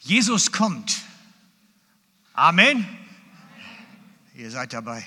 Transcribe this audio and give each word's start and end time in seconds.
Jesus 0.00 0.52
kommt. 0.52 1.02
Amen. 2.32 2.86
Ihr 4.34 4.50
seid 4.50 4.72
dabei. 4.72 5.04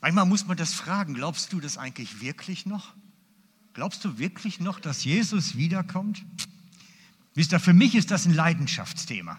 Manchmal 0.00 0.26
muss 0.26 0.46
man 0.46 0.56
das 0.56 0.74
fragen, 0.74 1.14
glaubst 1.14 1.52
du 1.52 1.60
das 1.60 1.78
eigentlich 1.78 2.20
wirklich 2.20 2.66
noch? 2.66 2.92
Glaubst 3.72 4.04
du 4.04 4.18
wirklich 4.18 4.60
noch, 4.60 4.78
dass 4.78 5.02
Jesus 5.02 5.56
wiederkommt? 5.56 6.24
Wisst 7.34 7.52
ihr, 7.52 7.58
für 7.58 7.72
mich 7.72 7.94
ist 7.96 8.10
das 8.10 8.26
ein 8.26 8.34
Leidenschaftsthema. 8.34 9.38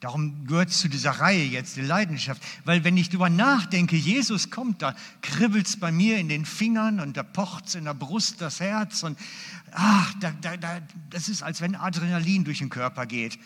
Darum 0.00 0.46
gehört 0.46 0.70
es 0.70 0.78
zu 0.78 0.88
dieser 0.88 1.10
Reihe 1.10 1.44
jetzt, 1.44 1.76
die 1.76 1.80
Leidenschaft. 1.80 2.40
Weil 2.64 2.84
wenn 2.84 2.96
ich 2.96 3.08
darüber 3.08 3.28
nachdenke, 3.28 3.96
Jesus 3.96 4.50
kommt, 4.50 4.80
da 4.80 4.94
kribbelt 5.22 5.66
es 5.66 5.76
bei 5.76 5.90
mir 5.90 6.18
in 6.18 6.28
den 6.28 6.44
Fingern 6.44 7.00
und 7.00 7.16
da 7.16 7.24
pocht 7.24 7.66
es 7.66 7.74
in 7.74 7.84
der 7.84 7.94
Brust 7.94 8.40
das 8.40 8.60
Herz. 8.60 9.02
Und 9.02 9.18
ach, 9.72 10.14
da, 10.20 10.30
da, 10.40 10.56
da, 10.56 10.80
das 11.10 11.28
ist, 11.28 11.42
als 11.42 11.60
wenn 11.60 11.74
Adrenalin 11.74 12.44
durch 12.44 12.58
den 12.58 12.70
Körper 12.70 13.06
geht. 13.06 13.38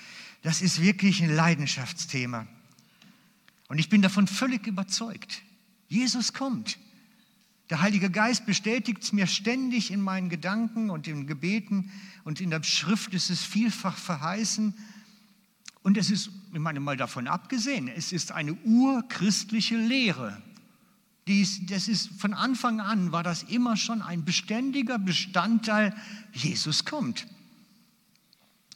Das 0.42 0.60
ist 0.60 0.82
wirklich 0.82 1.22
ein 1.22 1.34
Leidenschaftsthema. 1.34 2.46
Und 3.68 3.78
ich 3.78 3.88
bin 3.88 4.02
davon 4.02 4.26
völlig 4.26 4.66
überzeugt. 4.66 5.40
Jesus 5.88 6.34
kommt. 6.34 6.78
Der 7.70 7.80
Heilige 7.80 8.10
Geist 8.10 8.44
bestätigt 8.44 9.02
es 9.02 9.14
mir 9.14 9.26
ständig 9.26 9.90
in 9.90 10.02
meinen 10.02 10.28
Gedanken 10.28 10.90
und 10.90 11.08
in 11.08 11.26
Gebeten 11.26 11.90
und 12.24 12.42
in 12.42 12.50
der 12.50 12.62
Schrift 12.62 13.14
ist 13.14 13.30
es 13.30 13.42
vielfach 13.42 13.96
verheißen. 13.96 14.74
Und 15.82 15.96
es 15.96 16.10
ist, 16.10 16.30
ich 16.52 16.58
meine 16.58 16.80
mal 16.80 16.96
davon 16.96 17.26
abgesehen, 17.26 17.88
es 17.88 18.12
ist 18.12 18.32
eine 18.32 18.54
urchristliche 18.54 19.76
Lehre. 19.76 20.40
Dies, 21.26 21.64
das 21.66 21.88
ist 21.88 22.08
von 22.20 22.34
Anfang 22.34 22.80
an 22.80 23.12
war 23.12 23.22
das 23.22 23.44
immer 23.44 23.76
schon 23.76 24.02
ein 24.02 24.24
beständiger 24.24 24.98
Bestandteil. 24.98 25.94
Jesus 26.32 26.84
kommt. 26.84 27.26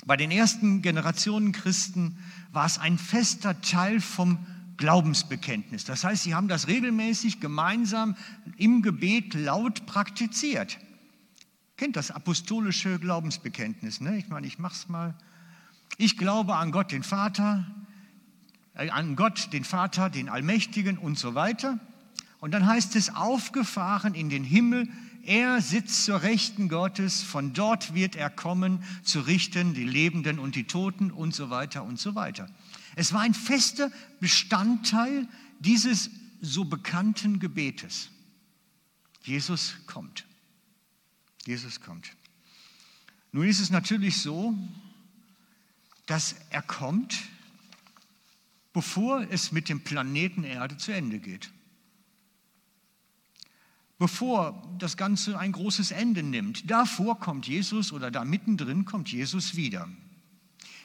Bei 0.05 0.17
den 0.17 0.31
ersten 0.31 0.83
Generationen 0.83 1.51
Christen 1.51 2.19
war 2.53 2.67
es 2.67 2.79
ein 2.79 2.99
fester 2.99 3.61
Teil 3.61 4.01
vom 4.01 4.39
Glaubensbekenntnis. 4.77 5.85
Das 5.85 6.05
heißt, 6.05 6.23
sie 6.23 6.35
haben 6.35 6.49
das 6.49 6.69
regelmäßig 6.69 7.41
gemeinsam 7.41 8.17
im 8.57 8.83
Gebet 8.83 9.35
laut 9.35 9.87
praktiziert. 9.87 10.79
Kennt 11.77 11.97
das 11.97 12.11
apostolische 12.11 12.99
Glaubensbekenntnis? 12.99 14.01
Ne? 14.01 14.19
Ich 14.19 14.29
meine, 14.29 14.47
ich 14.47 14.59
mache 14.59 14.75
es 14.75 14.89
mal. 14.89 15.15
Ich 15.97 16.17
glaube 16.17 16.57
an 16.57 16.73
Gott, 16.73 16.93
den 16.93 17.03
Vater, 17.03 17.67
äh, 18.75 18.91
an 18.91 19.17
Gott, 19.17 19.53
den 19.53 19.65
Vater, 19.65 20.11
den 20.11 20.29
Allmächtigen 20.29 20.99
und 20.99 21.19
so 21.19 21.35
weiter. 21.35 21.79
Und 22.39 22.53
dann 22.53 22.67
heißt 22.67 22.97
es, 22.97 23.15
aufgefahren 23.15 24.15
in 24.15 24.29
den 24.29 24.45
Himmel, 24.45 24.89
er 25.25 25.61
sitzt 25.61 26.05
zur 26.05 26.23
Rechten 26.23 26.69
Gottes, 26.69 27.23
von 27.23 27.53
dort 27.53 27.95
wird 27.95 28.15
er 28.15 28.31
kommen, 28.31 28.85
zu 29.03 29.21
richten 29.21 29.75
die 29.75 29.85
Lebenden 29.85 30.39
und 30.39 30.55
die 30.55 30.65
Toten 30.65 31.11
und 31.11 31.35
so 31.35 31.51
weiter 31.51 31.83
und 31.83 31.99
so 31.99 32.15
weiter. 32.15 32.49
Es 32.95 33.13
war 33.13 33.23
ein 33.23 33.35
fester 33.35 33.91
Bestandteil 34.21 35.27
dieses 35.59 36.11
so 36.41 36.65
bekannten 36.65 37.41
Gebetes. 37.41 38.11
Jesus 39.25 39.75
kommt. 39.87 40.25
Jesus 41.45 41.81
kommt. 41.81 42.13
Nun 43.33 43.49
ist 43.49 43.61
es 43.61 43.71
natürlich 43.71 44.21
so, 44.21 44.57
dass 46.07 46.37
er 46.51 46.63
kommt, 46.63 47.17
bevor 48.73 49.27
es 49.31 49.53
mit 49.53 49.69
dem 49.69 49.83
Planeten 49.83 50.45
Erde 50.45 50.77
zu 50.77 50.93
Ende 50.93 51.19
geht. 51.19 51.51
Bevor 53.99 54.77
das 54.79 54.97
Ganze 54.97 55.39
ein 55.39 55.53
großes 55.53 55.91
Ende 55.91 56.23
nimmt. 56.23 56.71
Davor 56.71 57.19
kommt 57.19 57.47
Jesus 57.47 57.93
oder 57.93 58.11
da 58.11 58.25
mittendrin 58.25 58.85
kommt 58.85 59.11
Jesus 59.11 59.57
wieder. 59.57 59.89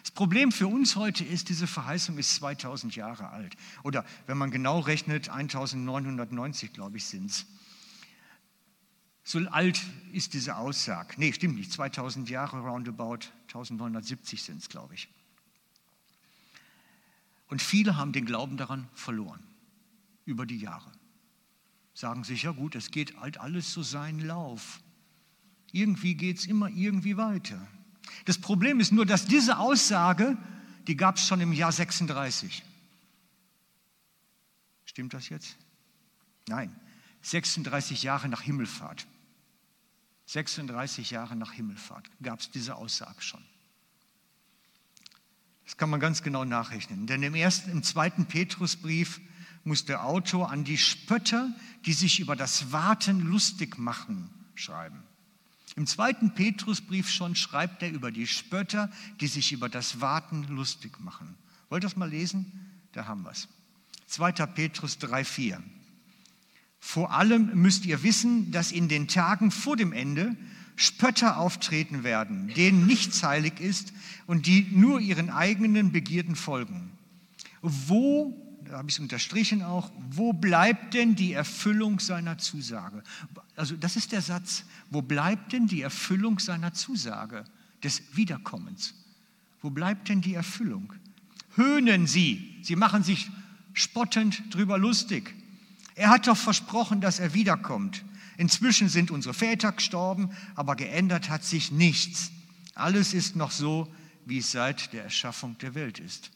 Das 0.02 0.11
Problem 0.11 0.52
für 0.52 0.67
uns 0.67 0.95
heute 0.95 1.23
ist, 1.23 1.50
diese 1.50 1.67
Verheißung 1.67 2.17
ist 2.17 2.35
2000 2.35 2.95
Jahre 2.95 3.30
alt. 3.30 3.56
Oder 3.83 4.06
wenn 4.25 4.38
man 4.38 4.50
genau 4.50 4.80
rechnet, 4.80 5.30
1990, 5.30 6.73
glaube 6.73 6.97
ich, 6.97 7.06
sind 7.06 7.30
es. 7.30 7.46
So 9.23 9.40
alt 9.50 9.79
ist 10.12 10.34
diese 10.34 10.56
Aussage. 10.56 11.13
Nee, 11.17 11.34
stimmt 11.34 11.56
nicht. 11.56 11.72
2000 11.72 12.29
Jahre 12.29 12.62
roundabout, 12.62 13.19
1970 13.56 14.41
sind 14.41 14.62
es, 14.62 14.69
glaube 14.69 14.94
ich. 14.94 15.09
Und 17.47 17.62
viele 17.62 17.97
haben 17.97 18.13
den 18.13 18.25
Glauben 18.25 18.56
daran 18.56 18.88
verloren, 18.94 19.44
über 20.25 20.45
die 20.45 20.57
Jahre. 20.57 20.89
Sagen 21.94 22.23
sich, 22.23 22.44
ja 22.44 22.51
gut, 22.51 22.75
es 22.75 22.91
geht 22.91 23.17
halt 23.17 23.40
alles 23.40 23.73
so 23.73 23.84
seinen 23.84 24.22
Lauf. 24.22 24.79
Irgendwie 25.73 26.16
geht 26.16 26.40
es 26.40 26.45
immer 26.45 26.69
irgendwie 26.69 27.17
weiter. 27.17 27.67
Das 28.25 28.40
Problem 28.40 28.79
ist 28.79 28.94
nur, 28.94 29.06
dass 29.06 29.25
diese 29.25 29.57
Aussage, 29.57 30.38
die 30.88 30.95
gab 30.95 31.17
es 31.17 31.28
schon 31.28 31.41
im 31.41 31.51
Jahr 31.51 31.73
36. 31.73 32.63
Stimmt 34.85 35.13
das 35.13 35.28
jetzt? 35.28 35.57
Nein, 36.47 36.73
36 37.22 38.03
Jahre 38.03 38.29
nach 38.29 38.41
Himmelfahrt. 38.41 39.06
36 40.31 41.12
Jahre 41.12 41.36
nach 41.36 41.52
Himmelfahrt 41.52 42.09
gab 42.24 42.40
es 42.40 42.50
diese 42.50 42.75
Aussage 42.75 43.22
schon. 43.22 43.44
Das 45.66 45.75
kann 45.75 45.90
man 45.90 46.00
ganz 46.00 46.24
genau 46.24 46.46
nachrechnen. 46.46 47.06
Denn 47.06 47.22
im, 47.22 47.36
ersten, 47.36 47.69
im 47.69 47.84
zweiten 47.84 48.25
Petrusbrief 48.25 49.20
muss 49.66 49.84
der 49.84 50.06
Autor 50.06 50.50
an 50.50 50.64
die 50.64 50.78
Spötter, 50.78 51.53
die 51.86 51.91
sich 51.91 52.22
über 52.22 52.38
das 52.38 52.72
Warten 52.72 53.20
lustig 53.20 53.78
machen, 53.78 54.30
schreiben. 54.56 55.03
Im 55.75 55.86
zweiten 55.86 56.34
Petrusbrief 56.34 57.09
schon 57.09 57.36
schreibt 57.36 57.84
er 57.84 57.91
über 57.91 58.09
die 58.12 58.28
Spötter, 58.28 58.90
die 59.20 59.28
sich 59.28 59.52
über 59.52 59.68
das 59.68 60.00
Warten 60.00 60.44
lustig 60.44 60.97
machen. 61.02 61.36
Wollt 61.68 61.84
ihr 61.84 61.88
das 61.88 61.97
mal 61.97 62.09
lesen? 62.09 62.72
Da 62.94 63.06
haben 63.06 63.24
wir 63.24 63.31
es. 63.31 63.50
2. 64.08 64.31
Petrus 64.31 64.97
3,4. 64.97 65.62
Vor 66.81 67.14
allem 67.14 67.52
müsst 67.53 67.86
ihr 67.86 68.03
wissen, 68.03 68.52
dass 68.52 68.74
in 68.74 68.90
den 68.90 69.08
Tagen 69.08 69.52
vor 69.52 69.78
dem 69.78 69.94
Ende 69.94 70.36
Spötter 70.75 71.38
auftreten 71.38 72.03
werden, 72.03 72.50
denen 72.56 72.88
nichts 72.88 73.24
heilig 73.24 73.62
ist 73.62 73.94
und 74.25 74.47
die 74.47 74.68
nur 74.72 75.00
ihren 75.00 75.30
eigenen 75.30 75.94
Begierden 75.94 76.36
folgen. 76.36 76.91
Wo 77.62 78.36
da 78.72 78.78
habe 78.78 78.88
ich 78.88 78.96
es 78.96 79.00
unterstrichen 79.00 79.64
auch, 79.64 79.91
wo 80.12 80.31
bleibt 80.31 80.94
denn 80.94 81.16
die 81.16 81.34
Erfüllung 81.34 82.00
seiner 82.00 82.38
Zusage? 82.38 83.03
Also 83.58 83.75
das 83.75 83.97
ist 83.97 84.14
der 84.14 84.22
Satz, 84.22 84.64
wo 84.90 85.02
bleibt 85.02 85.52
denn 85.52 85.68
die 85.68 85.81
Erfüllung 85.81 86.40
seiner 86.40 86.74
Zusage 86.74 87.44
des 87.84 88.02
Wiederkommens? 88.16 88.94
Wo 89.62 89.70
bleibt 89.72 90.08
denn 90.08 90.22
die 90.22 90.36
Erfüllung? 90.36 90.94
Höhnen 91.56 92.08
sie, 92.08 92.59
sie 92.62 92.78
machen 92.78 93.03
sich 93.03 93.30
spottend 93.74 94.41
drüber 94.56 94.78
lustig. 94.78 95.36
Er 95.96 96.09
hat 96.09 96.28
doch 96.28 96.38
versprochen, 96.38 97.02
dass 97.02 97.19
er 97.19 97.34
wiederkommt. 97.34 98.03
Inzwischen 98.38 98.90
sind 98.90 99.12
unsere 99.12 99.34
Väter 99.34 99.72
gestorben, 99.72 100.35
aber 100.56 100.75
geändert 100.75 101.29
hat 101.29 101.44
sich 101.44 101.72
nichts. 101.72 102.31
Alles 102.74 103.13
ist 103.13 103.35
noch 103.35 103.52
so, 103.52 103.94
wie 104.25 104.40
es 104.40 104.52
seit 104.52 104.94
der 104.94 105.03
Erschaffung 105.03 105.57
der 105.59 105.75
Welt 105.75 106.00
ist. 106.00 106.31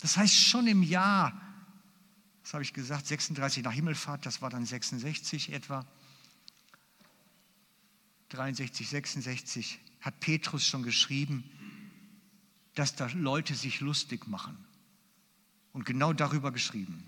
Das 0.00 0.16
heißt, 0.16 0.34
schon 0.34 0.66
im 0.66 0.82
Jahr, 0.82 1.40
was 2.42 2.54
habe 2.54 2.62
ich 2.62 2.72
gesagt, 2.72 3.06
36 3.06 3.64
nach 3.64 3.72
Himmelfahrt, 3.72 4.24
das 4.26 4.42
war 4.42 4.50
dann 4.50 4.64
66 4.64 5.52
etwa, 5.52 5.84
63, 8.28 8.88
66, 8.88 9.80
hat 10.00 10.20
Petrus 10.20 10.66
schon 10.66 10.82
geschrieben, 10.82 11.44
dass 12.74 12.94
da 12.94 13.08
Leute 13.14 13.54
sich 13.54 13.80
lustig 13.80 14.28
machen. 14.28 14.56
Und 15.72 15.84
genau 15.84 16.12
darüber 16.12 16.52
geschrieben. 16.52 17.07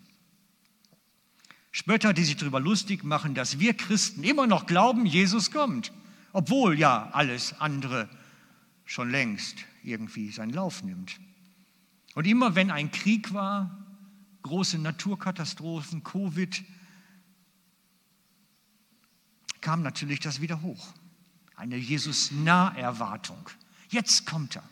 Spötter, 1.73 2.13
die 2.13 2.25
sich 2.25 2.37
darüber 2.37 2.61
lustig 2.61 3.05
machen, 3.05 3.35
dass 3.35 3.61
wir 3.61 3.75
Christen 3.75 4.25
immer 4.25 4.47
noch 4.47 4.67
glauben, 4.67 5.07
Jesus 5.07 5.51
kommt. 5.51 5.93
Obwohl 6.33 6.79
ja 6.79 7.11
alles 7.13 7.61
andere 7.61 8.09
schon 8.85 9.11
längst 9.11 9.57
irgendwie 9.83 10.31
seinen 10.31 10.53
Lauf 10.53 10.83
nimmt. 10.83 11.19
Und 12.15 12.27
immer 12.27 12.55
wenn 12.55 12.71
ein 12.71 12.91
Krieg 12.91 13.33
war, 13.33 13.87
große 14.43 14.79
Naturkatastrophen, 14.79 16.03
Covid, 16.03 16.65
kam 19.61 19.83
natürlich 19.83 20.21
das 20.21 20.41
wieder 20.41 20.63
hoch. 20.63 20.93
Eine 21.55 21.77
Jesus-Naherwartung. 21.77 23.51
Jetzt 23.91 24.27
kommt 24.27 24.57
er. 24.57 24.69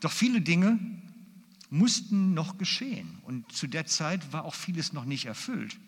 Doch 0.00 0.12
viele 0.12 0.40
Dinge 0.40 0.78
mussten 1.70 2.34
noch 2.34 2.58
geschehen. 2.58 3.18
Und 3.22 3.50
zu 3.52 3.66
der 3.66 3.86
Zeit 3.86 4.32
war 4.32 4.44
auch 4.44 4.54
vieles 4.54 4.92
noch 4.92 5.04
nicht 5.04 5.26
erfüllt. 5.26 5.78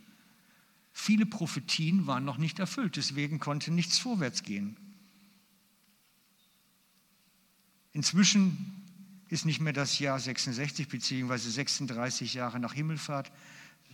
Viele 0.93 1.27
Prophetien 1.27 2.07
waren 2.07 2.25
noch 2.25 2.39
nicht 2.39 2.59
erfüllt, 2.59 2.97
deswegen 2.97 3.39
konnte 3.39 3.71
nichts 3.71 3.99
vorwärts 3.99 4.43
gehen. 4.43 4.77
Inzwischen 7.93 8.83
ist 9.29 9.45
nicht 9.45 9.61
mehr 9.61 9.73
das 9.73 9.99
Jahr 9.99 10.19
66 10.19 10.89
beziehungsweise 10.89 11.51
36 11.51 12.35
Jahre 12.35 12.61
nach 12.61 12.73
Himmelfahrt, 12.73 13.33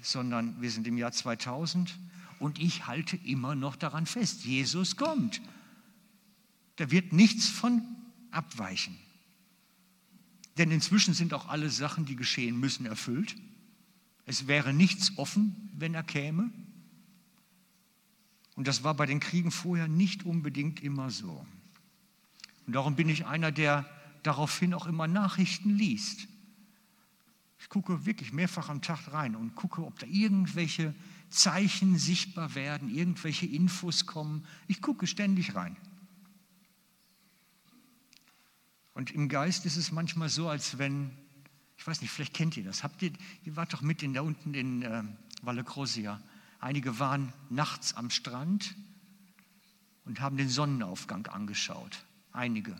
sondern 0.01 0.61
wir 0.61 0.71
sind 0.71 0.87
im 0.87 0.99
Jahr 0.99 1.13
2000 1.13 1.99
und 2.39 2.59
ich 2.59 2.87
halte 2.87 3.17
immer 3.17 3.55
noch 3.55 3.77
daran 3.77 4.07
fest, 4.07 4.45
Jesus 4.45 4.97
kommt. 4.97 5.41
Da 6.77 6.91
wird 6.91 7.13
nichts 7.13 7.49
von 7.49 7.83
abweichen. 8.31 8.97
Denn 10.63 10.71
inzwischen 10.71 11.13
sind 11.13 11.35
auch 11.35 11.49
alle 11.49 11.71
Sachen, 11.71 12.05
die 12.05 12.15
geschehen 12.15 12.57
müssen, 12.57 12.87
erfüllt. 12.87 13.35
Es 14.27 14.47
wäre 14.47 14.73
nichts 14.73 15.19
offen, 15.19 15.69
wenn 15.77 15.93
er 15.93 16.05
käme. 16.05 16.53
Und 18.55 18.69
das 18.69 18.85
war 18.85 18.95
bei 18.95 19.05
den 19.05 19.19
Kriegen 19.19 19.51
vorher 19.51 19.89
nicht 19.89 20.23
unbedingt 20.23 20.81
immer 20.81 21.11
so. 21.11 21.45
Und 22.69 22.77
darum 22.77 22.95
bin 22.95 23.09
ich 23.09 23.27
einer, 23.27 23.51
der 23.51 23.91
daraufhin 24.23 24.73
auch 24.73 24.87
immer 24.87 25.09
Nachrichten 25.09 25.77
liest. 25.77 26.29
Ich 27.59 27.69
gucke 27.69 28.07
wirklich 28.07 28.33
mehrfach 28.33 28.69
am 28.69 28.83
Tag 28.83 29.13
rein 29.13 29.35
und 29.35 29.57
gucke, 29.57 29.85
ob 29.85 29.99
da 29.99 30.07
irgendwelche 30.07 30.95
Zeichen 31.29 31.99
sichtbar 31.99 32.55
werden, 32.55 32.89
irgendwelche 32.89 33.47
Infos 33.47 34.07
kommen. 34.07 34.47
Ich 34.69 34.81
gucke 34.81 35.09
ständig 35.09 35.57
rein. 35.57 35.77
Und 38.95 39.11
im 39.11 39.29
Geist 39.29 39.67
ist 39.67 39.77
es 39.77 39.93
manchmal 39.93 40.29
so, 40.29 40.49
als 40.49 40.79
wenn, 40.79 41.11
ich 41.77 41.87
weiß 41.87 42.03
nicht, 42.03 42.11
vielleicht 42.11 42.35
kennt 42.35 42.57
ihr 42.57 42.65
das. 42.65 42.83
Habt 42.83 43.03
ihr, 43.03 43.13
ihr 43.45 43.57
wart 43.57 43.73
doch 43.73 43.83
mit 43.83 44.03
in 44.03 44.15
da 44.15 44.21
unten 44.21 44.55
in 44.55 44.83
äh, 44.83 45.03
Valle 45.43 45.65
Crosia. 45.65 46.21
Einige 46.61 46.99
waren 46.99 47.33
nachts 47.51 47.95
am 47.95 48.11
Strand 48.11 48.75
und 50.05 50.21
haben 50.21 50.37
den 50.37 50.49
Sonnenaufgang 50.49 51.27
angeschaut. 51.27 52.05
Einige. 52.33 52.79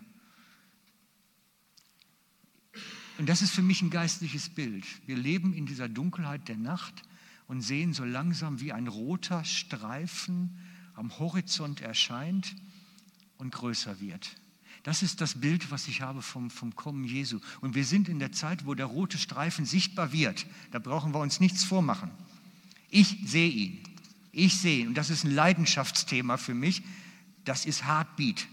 Und 3.19 3.29
das 3.29 3.43
ist 3.43 3.53
für 3.53 3.63
mich 3.63 3.83
ein 3.83 3.91
geistliches 3.91 4.49
Bild. 4.49 4.85
Wir 5.07 5.17
leben 5.17 5.53
in 5.53 5.67
dieser 5.67 5.89
Dunkelheit 5.89 6.49
der 6.49 6.57
Nacht 6.57 7.03
und 7.47 7.61
sehen 7.61 7.93
so 7.93 8.05
langsam, 8.05 8.61
wie 8.61 8.73
ein 8.73 8.89
roter 8.89 9.45
Streifen 9.45 10.59
am 10.95 11.19
Horizont 11.19 11.81
erscheint 11.81 12.55
und 13.37 13.53
größer 13.53 14.01
wird. 14.01 14.37
Das 14.83 15.03
ist 15.03 15.21
das 15.21 15.41
Bild, 15.41 15.71
was 15.71 15.87
ich 15.87 16.01
habe 16.01 16.23
vom, 16.23 16.51
vom 16.51 16.75
Kommen 16.75 17.05
Jesu. 17.05 17.39
Und 17.61 17.75
wir 17.75 17.85
sind 17.85 18.09
in 18.09 18.19
der 18.19 18.33
Zeit, 18.33 18.67
wo 18.67 18.75
der 18.75 18.87
rote 18.87 19.17
Streifen 19.17 19.65
sichtbar 19.65 20.13
wird. 20.13 20.47
Da 20.73 20.81
brauchen 20.81 21.15
wir 21.15 21.21
uns 21.21 21.39
nichts 21.39 21.63
vormachen. 21.63 22.11
Ich 22.91 23.19
sehe 23.25 23.49
ihn. 23.49 23.81
Ich 24.33 24.59
sehe 24.59 24.81
ihn. 24.81 24.89
Und 24.89 24.95
das 24.95 25.11
ist 25.11 25.25
ein 25.25 25.31
Leidenschaftsthema 25.31 26.37
für 26.37 26.55
mich. 26.55 26.83
Das 27.45 27.65
ist 27.65 27.87
Heartbeat. 27.87 28.49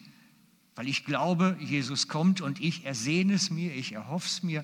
Weil 0.76 0.88
ich 0.88 1.04
glaube, 1.04 1.58
Jesus 1.60 2.08
kommt 2.08 2.42
und 2.42 2.62
ich 2.62 2.86
ersehne 2.86 3.34
es 3.34 3.50
mir, 3.50 3.74
ich 3.76 3.94
erhoffe 3.94 4.28
es 4.28 4.44
mir. 4.44 4.64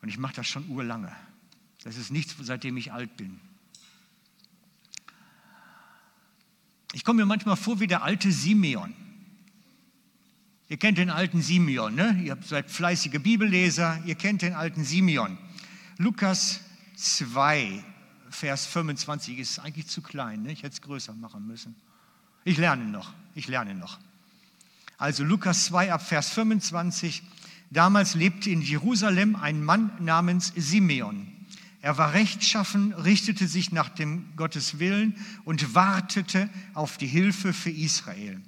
Und 0.00 0.08
ich 0.08 0.18
mache 0.18 0.34
das 0.34 0.48
schon 0.48 0.68
urlange. 0.68 1.14
Das 1.84 1.96
ist 1.96 2.10
nichts, 2.10 2.34
seitdem 2.40 2.78
ich 2.78 2.92
alt 2.92 3.16
bin. 3.18 3.40
Ich 6.94 7.04
komme 7.04 7.22
mir 7.22 7.26
manchmal 7.26 7.56
vor 7.56 7.78
wie 7.78 7.86
der 7.86 8.02
alte 8.02 8.32
Simeon. 8.32 8.94
Ihr 10.68 10.78
kennt 10.78 10.98
den 10.98 11.10
alten 11.10 11.42
Simeon, 11.42 11.94
ne? 11.94 12.20
Ihr 12.24 12.38
seid 12.42 12.70
fleißige 12.70 13.20
Bibelleser, 13.20 14.00
ihr 14.06 14.14
kennt 14.14 14.42
den 14.42 14.54
alten 14.54 14.84
Simeon. 14.84 15.36
Lukas 15.98 16.60
2, 16.96 17.84
Vers 18.30 18.66
25 18.66 19.38
ist 19.38 19.58
eigentlich 19.58 19.86
zu 19.86 20.02
klein, 20.02 20.42
ne? 20.42 20.52
ich 20.52 20.62
hätte 20.62 20.74
es 20.74 20.80
größer 20.80 21.12
machen 21.14 21.46
müssen. 21.46 21.76
Ich 22.44 22.56
lerne 22.56 22.84
noch, 22.84 23.12
ich 23.34 23.46
lerne 23.46 23.74
noch. 23.74 23.98
Also 24.98 25.22
Lukas 25.22 25.66
2 25.66 25.92
ab 25.92 26.06
Vers 26.06 26.30
25. 26.30 27.22
Damals 27.70 28.14
lebte 28.14 28.50
in 28.50 28.62
Jerusalem 28.62 29.36
ein 29.36 29.62
Mann 29.62 29.90
namens 30.00 30.52
Simeon. 30.56 31.30
Er 31.82 31.98
war 31.98 32.14
rechtschaffen, 32.14 32.92
richtete 32.94 33.46
sich 33.46 33.70
nach 33.70 33.90
dem 33.90 34.34
Gottes 34.36 34.78
Willen 34.78 35.16
und 35.44 35.74
wartete 35.74 36.48
auf 36.72 36.96
die 36.96 37.06
Hilfe 37.06 37.52
für 37.52 37.70
Israel. 37.70 38.40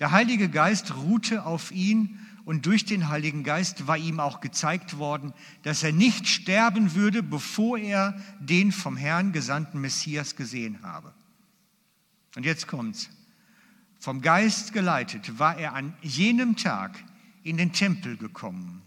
Der 0.00 0.12
Heilige 0.12 0.48
Geist 0.48 0.96
ruhte 0.96 1.44
auf 1.44 1.70
ihn 1.70 2.18
und 2.46 2.64
durch 2.66 2.86
den 2.86 3.08
Heiligen 3.08 3.44
Geist 3.44 3.86
war 3.86 3.98
ihm 3.98 4.18
auch 4.18 4.40
gezeigt 4.40 4.96
worden, 4.96 5.34
dass 5.62 5.82
er 5.82 5.92
nicht 5.92 6.26
sterben 6.26 6.94
würde, 6.94 7.22
bevor 7.22 7.78
er 7.78 8.18
den 8.40 8.72
vom 8.72 8.96
Herrn 8.96 9.32
gesandten 9.32 9.80
Messias 9.80 10.36
gesehen 10.36 10.82
habe. 10.82 11.14
Und 12.34 12.46
jetzt 12.46 12.66
kommt's. 12.66 13.10
Vom 13.98 14.22
Geist 14.22 14.72
geleitet 14.72 15.38
war 15.38 15.58
er 15.58 15.74
an 15.74 15.92
jenem 16.00 16.56
Tag 16.56 16.98
in 17.42 17.58
den 17.58 17.72
Tempel 17.72 18.16
gekommen. 18.16 18.80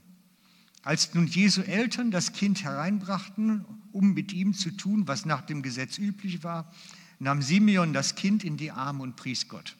Als 0.82 1.14
nun 1.14 1.28
Jesu 1.28 1.62
Eltern 1.62 2.10
das 2.10 2.34
Kind 2.34 2.64
hereinbrachten, 2.64 3.64
um 3.92 4.14
mit 4.14 4.34
ihm 4.34 4.56
zu 4.56 4.72
tun, 4.72 5.08
was 5.08 5.26
nach 5.26 5.42
dem 5.42 5.62
Gesetz 5.62 6.00
üblich 6.00 6.44
war, 6.44 6.72
nahm 7.20 7.44
Simeon 7.44 7.94
das 7.94 8.16
Kind 8.16 8.44
in 8.44 8.58
die 8.58 8.72
Arme 8.72 9.04
und 9.04 9.16
pries 9.16 9.48
Gott. 9.48 9.78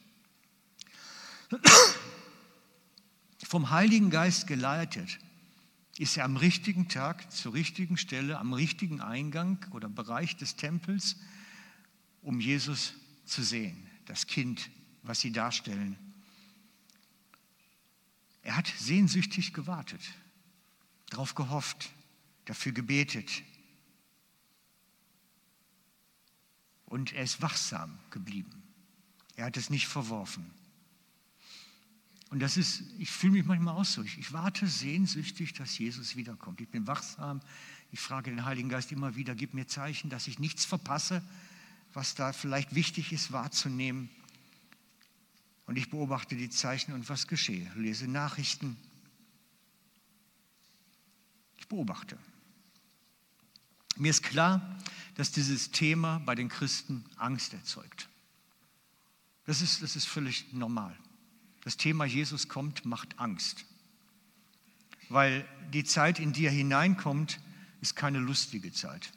Vom 3.46 3.70
Heiligen 3.70 4.10
Geist 4.10 4.46
geleitet 4.46 5.18
ist 5.98 6.16
er 6.16 6.24
am 6.24 6.36
richtigen 6.36 6.88
Tag, 6.88 7.30
zur 7.30 7.54
richtigen 7.54 7.96
Stelle, 7.96 8.38
am 8.38 8.52
richtigen 8.52 9.00
Eingang 9.00 9.64
oder 9.70 9.88
Bereich 9.88 10.36
des 10.36 10.56
Tempels, 10.56 11.16
um 12.22 12.40
Jesus 12.40 12.94
zu 13.24 13.42
sehen, 13.42 13.88
das 14.06 14.26
Kind, 14.26 14.70
was 15.02 15.20
sie 15.20 15.30
darstellen. 15.30 15.96
Er 18.42 18.56
hat 18.56 18.66
sehnsüchtig 18.66 19.52
gewartet, 19.52 20.02
darauf 21.10 21.34
gehofft, 21.34 21.90
dafür 22.44 22.72
gebetet. 22.72 23.42
Und 26.86 27.12
er 27.12 27.22
ist 27.22 27.40
wachsam 27.40 27.98
geblieben. 28.10 28.62
Er 29.36 29.46
hat 29.46 29.56
es 29.56 29.70
nicht 29.70 29.86
verworfen. 29.86 30.50
Und 32.34 32.40
das 32.40 32.56
ist, 32.56 32.82
ich 32.98 33.12
fühle 33.12 33.34
mich 33.34 33.44
manchmal 33.44 33.76
auch 33.76 33.84
so. 33.84 34.02
Ich, 34.02 34.18
ich, 34.18 34.32
warte 34.32 34.66
sehnsüchtig, 34.66 35.52
dass 35.52 35.78
Jesus 35.78 36.16
wiederkommt. 36.16 36.60
Ich 36.60 36.68
bin 36.68 36.84
wachsam. 36.88 37.40
Ich 37.92 38.00
frage 38.00 38.28
den 38.30 38.44
Heiligen 38.44 38.68
Geist 38.68 38.90
immer 38.90 39.14
wieder, 39.14 39.36
gib 39.36 39.54
mir 39.54 39.68
Zeichen, 39.68 40.10
dass 40.10 40.26
ich 40.26 40.40
nichts 40.40 40.64
verpasse, 40.64 41.22
was 41.92 42.16
da 42.16 42.32
vielleicht 42.32 42.74
wichtig 42.74 43.12
ist 43.12 43.30
wahrzunehmen. 43.30 44.10
Und 45.66 45.76
ich 45.76 45.90
beobachte 45.90 46.34
die 46.34 46.50
Zeichen 46.50 46.92
und 46.92 47.08
was 47.08 47.28
geschehe. 47.28 47.70
Lese 47.76 48.08
Nachrichten. 48.08 48.76
Ich 51.58 51.68
beobachte. 51.68 52.18
Mir 53.94 54.10
ist 54.10 54.24
klar, 54.24 54.76
dass 55.14 55.30
dieses 55.30 55.70
Thema 55.70 56.18
bei 56.26 56.34
den 56.34 56.48
Christen 56.48 57.04
Angst 57.14 57.54
erzeugt. 57.54 58.08
Das 59.44 59.62
ist, 59.62 59.82
das 59.82 59.94
ist 59.94 60.06
völlig 60.06 60.52
normal. 60.52 60.98
Das 61.64 61.76
Thema 61.76 62.04
Jesus 62.04 62.48
kommt, 62.48 62.84
macht 62.84 63.18
Angst. 63.18 63.64
Weil 65.08 65.46
die 65.72 65.84
Zeit, 65.84 66.18
in 66.18 66.32
die 66.32 66.46
er 66.46 66.52
hineinkommt, 66.52 67.40
ist 67.80 67.96
keine 67.96 68.18
lustige 68.18 68.72
Zeit. 68.72 69.12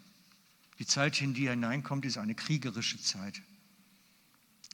Die 0.79 0.86
Zeit, 0.86 1.21
in 1.21 1.33
die 1.33 1.45
er 1.45 1.51
hineinkommt, 1.51 2.05
ist 2.05 2.17
eine 2.17 2.36
kriegerische 2.36 3.01
Zeit. 3.01 3.41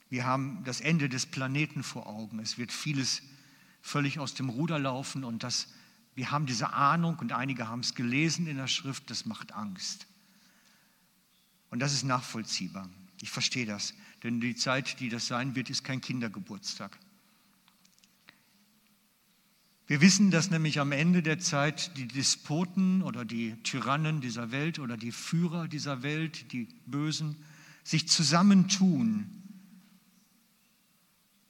Wir 0.09 0.25
haben 0.25 0.63
das 0.63 0.81
Ende 0.81 1.09
des 1.09 1.25
Planeten 1.25 1.83
vor 1.83 2.07
Augen. 2.07 2.39
Es 2.39 2.57
wird 2.57 2.71
vieles 2.71 3.23
völlig 3.81 4.19
aus 4.19 4.33
dem 4.35 4.49
Ruder 4.49 4.77
laufen 4.77 5.23
und 5.23 5.43
das, 5.43 5.67
wir 6.15 6.31
haben 6.31 6.45
diese 6.45 6.73
Ahnung 6.73 7.17
und 7.19 7.31
einige 7.31 7.67
haben 7.67 7.79
es 7.79 7.95
gelesen 7.95 8.47
in 8.47 8.57
der 8.57 8.67
Schrift, 8.67 9.09
das 9.09 9.25
macht 9.25 9.53
Angst. 9.53 10.07
Und 11.69 11.79
das 11.79 11.93
ist 11.93 12.03
nachvollziehbar. 12.03 12.87
Ich 13.21 13.31
verstehe 13.31 13.65
das, 13.65 13.93
denn 14.21 14.39
die 14.39 14.55
Zeit, 14.55 14.99
die 14.99 15.09
das 15.09 15.27
sein 15.27 15.55
wird, 15.55 15.69
ist 15.69 15.83
kein 15.83 16.01
Kindergeburtstag. 16.01 16.97
Wir 19.93 20.01
wissen, 20.01 20.31
dass 20.31 20.49
nämlich 20.49 20.79
am 20.79 20.91
Ende 20.91 21.21
der 21.21 21.37
Zeit 21.37 21.95
die 21.97 22.07
Despoten 22.07 23.03
oder 23.03 23.25
die 23.25 23.53
Tyrannen 23.61 24.21
dieser 24.21 24.49
Welt 24.49 24.79
oder 24.79 24.97
die 24.97 25.11
Führer 25.11 25.67
dieser 25.67 26.01
Welt, 26.01 26.51
die 26.51 26.67
Bösen, 26.87 27.35
sich 27.83 28.07
zusammentun 28.09 29.29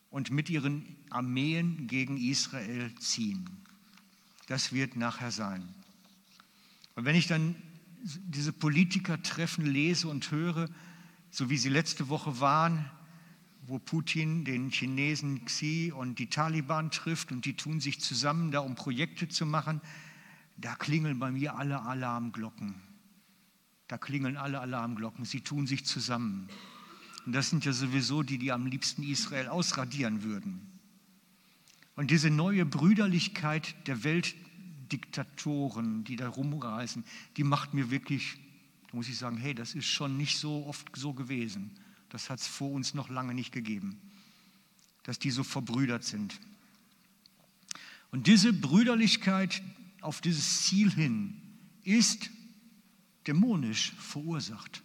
und 0.10 0.30
mit 0.30 0.50
ihren 0.50 0.84
Armeen 1.10 1.88
gegen 1.88 2.18
Israel 2.18 2.94
ziehen. 2.96 3.50
Das 4.48 4.74
wird 4.74 4.98
nachher 4.98 5.32
sein. 5.32 5.64
Und 6.96 7.06
wenn 7.06 7.16
ich 7.16 7.28
dann 7.28 7.56
diese 8.04 8.52
Politikertreffen 8.52 9.66
lese 9.66 10.10
und 10.10 10.32
höre, 10.32 10.70
so 11.32 11.50
wie 11.50 11.56
sie 11.56 11.70
letzte 11.70 12.10
Woche 12.10 12.42
waren, 12.42 12.92
wo 13.68 13.80
Putin 13.80 14.46
den 14.46 14.70
Chinesen 14.70 15.46
Xi 15.46 15.92
und 15.96 16.20
die 16.20 16.28
Taliban 16.28 16.92
trifft 16.92 17.32
und 17.32 17.46
die 17.46 17.56
tun 17.56 17.80
sich 17.80 18.02
zusammen 18.02 18.52
da, 18.52 18.60
um 18.60 18.76
Projekte 18.76 19.30
zu 19.30 19.46
machen, 19.46 19.80
da 20.58 20.76
klingeln 20.76 21.20
bei 21.20 21.32
mir 21.32 21.56
alle 21.56 21.82
Alarmglocken. 21.82 22.76
Da 23.88 23.98
klingeln 23.98 24.36
alle 24.38 24.60
Alarmglocken. 24.60 25.26
Sie 25.26 25.42
tun 25.42 25.66
sich 25.68 25.86
zusammen. 25.86 26.48
Und 27.26 27.34
das 27.34 27.50
sind 27.50 27.66
ja 27.66 27.74
sowieso 27.74 28.24
die, 28.24 28.38
die 28.38 28.52
am 28.52 28.66
liebsten 28.66 29.04
Israel 29.04 29.48
ausradieren 29.48 30.24
würden. 30.24 30.74
Und 31.96 32.10
diese 32.12 32.30
neue 32.30 32.66
Brüderlichkeit 32.66 33.88
der 33.88 34.04
Weltdiktatoren, 34.04 36.04
die 36.04 36.18
da 36.18 36.28
rumreisen, 36.28 37.06
die 37.38 37.44
macht 37.44 37.74
mir 37.74 37.90
wirklich, 37.92 38.38
da 38.90 38.98
muss 38.98 39.08
ich 39.08 39.18
sagen, 39.18 39.38
hey, 39.38 39.54
das 39.54 39.76
ist 39.76 39.86
schon 39.86 40.18
nicht 40.18 40.40
so 40.40 40.66
oft 40.66 40.88
so 40.96 41.14
gewesen. 41.14 41.72
Das 42.14 42.30
hat 42.30 42.40
es 42.40 42.46
vor 42.46 42.70
uns 42.70 42.94
noch 42.94 43.10
lange 43.10 43.34
nicht 43.34 43.52
gegeben, 43.52 44.00
dass 45.02 45.18
die 45.18 45.32
so 45.32 45.44
verbrüdert 45.44 46.04
sind. 46.04 46.40
Und 48.12 48.28
diese 48.28 48.54
Brüderlichkeit 48.54 49.64
auf 50.00 50.22
dieses 50.22 50.62
Ziel 50.62 50.92
hin 50.92 51.42
ist 51.84 52.30
dämonisch 53.26 53.94
verursacht. 53.94 54.84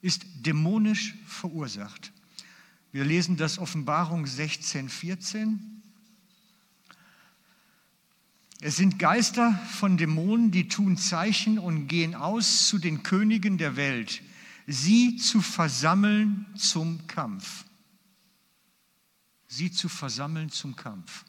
Ist 0.00 0.24
dämonisch 0.36 1.16
verursacht. 1.26 2.12
Wir 2.92 3.04
lesen 3.04 3.36
das 3.36 3.58
Offenbarung 3.58 4.26
16, 4.26 4.88
14. 4.88 5.82
Es 8.62 8.76
sind 8.76 8.98
Geister 8.98 9.52
von 9.74 9.98
Dämonen, 9.98 10.50
die 10.50 10.66
tun 10.68 10.96
Zeichen 10.96 11.58
und 11.58 11.88
gehen 11.88 12.14
aus 12.14 12.68
zu 12.68 12.78
den 12.78 13.02
Königen 13.02 13.58
der 13.58 13.76
Welt, 13.76 14.22
sie 14.70 15.16
zu 15.16 15.40
versammeln 15.40 16.46
zum 16.54 17.06
Kampf. 17.06 17.64
Sie 19.46 19.72
zu 19.72 19.88
versammeln 19.88 20.50
zum 20.50 20.76
Kampf. 20.76 21.24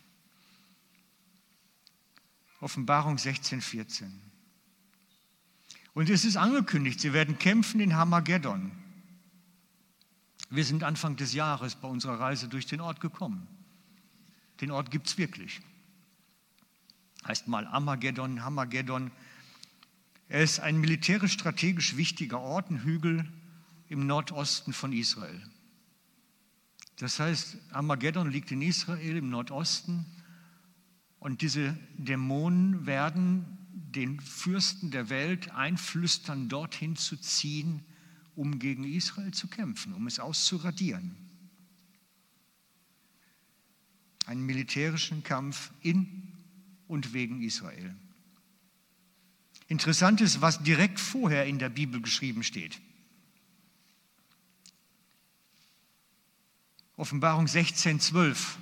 Offenbarung 2.59 3.17
16, 3.17 3.61
14. 3.61 4.21
Und 5.93 6.09
es 6.09 6.25
ist 6.25 6.35
angekündigt, 6.35 6.99
sie 6.99 7.13
werden 7.13 7.39
kämpfen 7.39 7.79
in 7.79 7.95
Hamageddon. 7.95 8.71
Wir 10.49 10.65
sind 10.65 10.83
Anfang 10.83 11.15
des 11.15 11.33
Jahres 11.33 11.75
bei 11.75 11.87
unserer 11.87 12.19
Reise 12.19 12.49
durch 12.49 12.65
den 12.65 12.81
Ort 12.81 12.99
gekommen. 12.99 13.47
Den 14.59 14.71
Ort 14.71 14.91
gibt 14.91 15.07
es 15.07 15.17
wirklich 15.17 15.61
heißt 17.27 17.47
mal 17.47 17.67
Armageddon, 17.67 18.43
Hamageddon. 18.43 19.11
Er 20.29 20.43
ist 20.43 20.59
ein 20.59 20.77
militärisch-strategisch 20.77 21.97
wichtiger 21.97 22.39
Ort, 22.39 22.69
ein 22.69 22.83
Hügel 22.83 23.27
im 23.87 24.05
Nordosten 24.05 24.73
von 24.73 24.93
Israel. 24.93 25.41
Das 26.97 27.19
heißt, 27.19 27.57
Armageddon 27.71 28.29
liegt 28.29 28.51
in 28.51 28.61
Israel 28.61 29.17
im 29.17 29.31
Nordosten 29.31 30.05
und 31.17 31.41
diese 31.41 31.75
Dämonen 31.97 32.85
werden 32.85 33.57
den 33.71 34.19
Fürsten 34.19 34.91
der 34.91 35.09
Welt 35.09 35.49
einflüstern, 35.51 36.47
dorthin 36.47 36.95
zu 36.95 37.17
ziehen, 37.17 37.83
um 38.35 38.59
gegen 38.59 38.83
Israel 38.83 39.33
zu 39.33 39.47
kämpfen, 39.47 39.93
um 39.93 40.05
es 40.05 40.19
auszuradieren. 40.19 41.15
Einen 44.27 44.45
militärischen 44.45 45.23
Kampf 45.23 45.71
in 45.81 46.27
und 46.87 47.13
wegen 47.13 47.41
Israel. 47.41 47.95
Interessant 49.69 50.19
ist, 50.19 50.41
was 50.41 50.63
direkt 50.63 50.99
vorher 50.99 51.45
in 51.45 51.59
der 51.59 51.69
Bibel 51.69 52.01
geschrieben 52.01 52.43
steht. 52.43 52.81
Offenbarung 56.97 57.47
16, 57.47 57.99
12. 57.99 58.57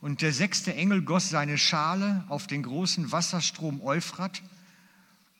Und 0.00 0.22
der 0.22 0.32
sechste 0.32 0.74
Engel 0.74 1.02
goss 1.02 1.30
seine 1.30 1.56
Schale 1.56 2.24
auf 2.28 2.48
den 2.48 2.64
großen 2.64 3.12
Wasserstrom 3.12 3.80
Euphrat 3.80 4.42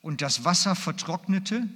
und 0.01 0.23
das 0.23 0.45
Wasser 0.45 0.77
vertrocknete, 0.77 1.69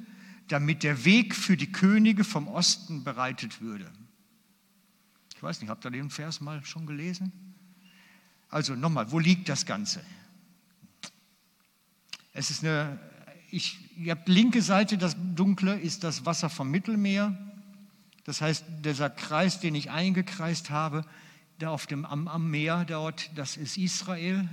damit 0.47 0.85
der 0.85 1.05
Weg 1.05 1.35
für 1.35 1.57
die 1.57 1.73
Könige 1.73 2.23
vom 2.23 2.47
Osten 2.47 3.03
bereitet 3.03 3.61
würde. 3.61 3.91
Ich 5.35 5.43
weiß 5.43 5.61
nicht, 5.61 5.71
habt 5.71 5.85
ihr 5.85 5.91
den 5.91 6.09
Vers 6.09 6.41
mal 6.41 6.65
schon 6.65 6.87
gelesen? 6.87 7.33
Also 8.49 8.77
nochmal, 8.77 9.11
wo 9.11 9.19
liegt 9.19 9.49
das 9.49 9.67
Ganze? 9.67 10.05
Es 12.37 12.51
ist 12.51 12.65
eine, 12.65 12.99
ich, 13.51 13.79
ihr 13.97 14.11
habt 14.11 14.29
linke 14.29 14.61
Seite, 14.61 14.99
das 14.99 15.17
Dunkle 15.37 15.79
ist 15.79 16.03
das 16.03 16.27
Wasser 16.27 16.51
vom 16.51 16.69
Mittelmeer. 16.69 17.39
Das 18.25 18.41
heißt, 18.41 18.65
dieser 18.85 19.09
Kreis, 19.09 19.61
den 19.61 19.77
ich 19.77 19.91
eingekreist 19.91 20.69
habe, 20.69 21.07
da 21.61 21.71
auf 21.71 21.87
dem, 21.87 22.05
am, 22.05 22.27
am 22.27 22.51
Meer 22.51 22.85
dort, 22.85 23.31
das 23.37 23.57
ist 23.57 23.79
Israel. 23.79 24.49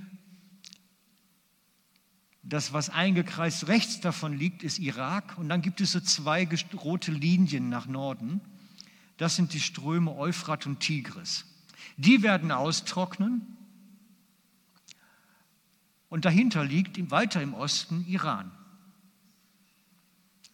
Das, 2.43 2.71
was 2.71 2.91
eingekreist 2.91 3.67
rechts 3.67 3.99
davon 3.99 4.37
liegt, 4.37 4.61
ist 4.61 4.77
Irak. 4.77 5.37
Und 5.39 5.49
dann 5.49 5.63
gibt 5.63 5.81
es 5.81 5.93
so 5.93 5.99
zwei 5.99 6.47
rote 6.75 7.11
Linien 7.11 7.69
nach 7.69 7.87
Norden. 7.87 8.41
Das 9.17 9.35
sind 9.35 9.53
die 9.53 9.59
Ströme 9.59 10.15
Euphrat 10.15 10.67
und 10.67 10.81
Tigris. 10.81 11.45
Die 11.97 12.21
werden 12.21 12.51
austrocknen 12.51 13.57
und 16.11 16.25
dahinter 16.25 16.63
liegt 16.65 17.09
weiter 17.09 17.41
im 17.41 17.55
Osten 17.55 18.05
Iran. 18.05 18.51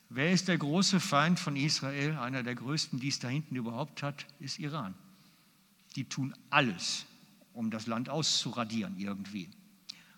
Wer 0.07 0.31
ist 0.31 0.47
der 0.47 0.59
große 0.59 0.99
Feind 0.99 1.39
von 1.39 1.55
Israel? 1.55 2.15
Einer 2.17 2.43
der 2.43 2.53
größten, 2.53 2.99
die 2.99 3.07
es 3.07 3.17
da 3.17 3.27
hinten 3.27 3.55
überhaupt 3.55 4.03
hat, 4.03 4.27
ist 4.39 4.59
Iran. 4.59 4.93
Die 5.95 6.03
tun 6.05 6.35
alles, 6.51 7.07
um 7.53 7.71
das 7.71 7.87
Land 7.87 8.07
auszuradieren 8.07 8.99
irgendwie. 8.99 9.49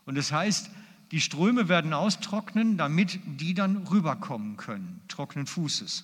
Und 0.05 0.15
das 0.15 0.33
heißt, 0.33 0.69
die 1.11 1.21
Ströme 1.21 1.69
werden 1.69 1.93
austrocknen, 1.93 2.77
damit 2.77 3.21
die 3.25 3.53
dann 3.53 3.87
rüberkommen 3.87 4.57
können, 4.57 4.99
trockenen 5.07 5.47
Fußes. 5.47 6.03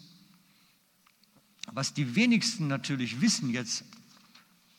Was 1.74 1.94
die 1.94 2.16
wenigsten 2.16 2.70
natürlich 2.70 3.20
wissen 3.20 3.50
jetzt, 3.50 3.84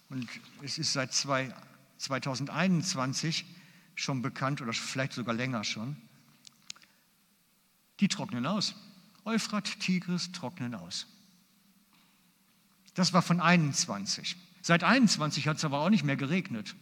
und 0.08 0.26
es 0.62 0.78
ist 0.78 0.94
seit 0.94 1.12
2021, 1.12 3.44
schon 3.96 4.22
bekannt 4.22 4.62
oder 4.62 4.72
vielleicht 4.72 5.14
sogar 5.14 5.34
länger 5.34 5.64
schon. 5.64 5.96
Die 7.98 8.08
trocknen 8.08 8.46
aus. 8.46 8.76
Euphrat, 9.24 9.80
Tigris 9.80 10.30
trocknen 10.30 10.74
aus. 10.76 11.08
Das 12.94 13.12
war 13.12 13.22
von 13.22 13.40
21. 13.40 14.36
Seit 14.62 14.84
21 14.84 15.48
hat 15.48 15.56
es 15.56 15.64
aber 15.64 15.80
auch 15.80 15.90
nicht 15.90 16.04
mehr 16.04 16.16
geregnet. 16.16 16.76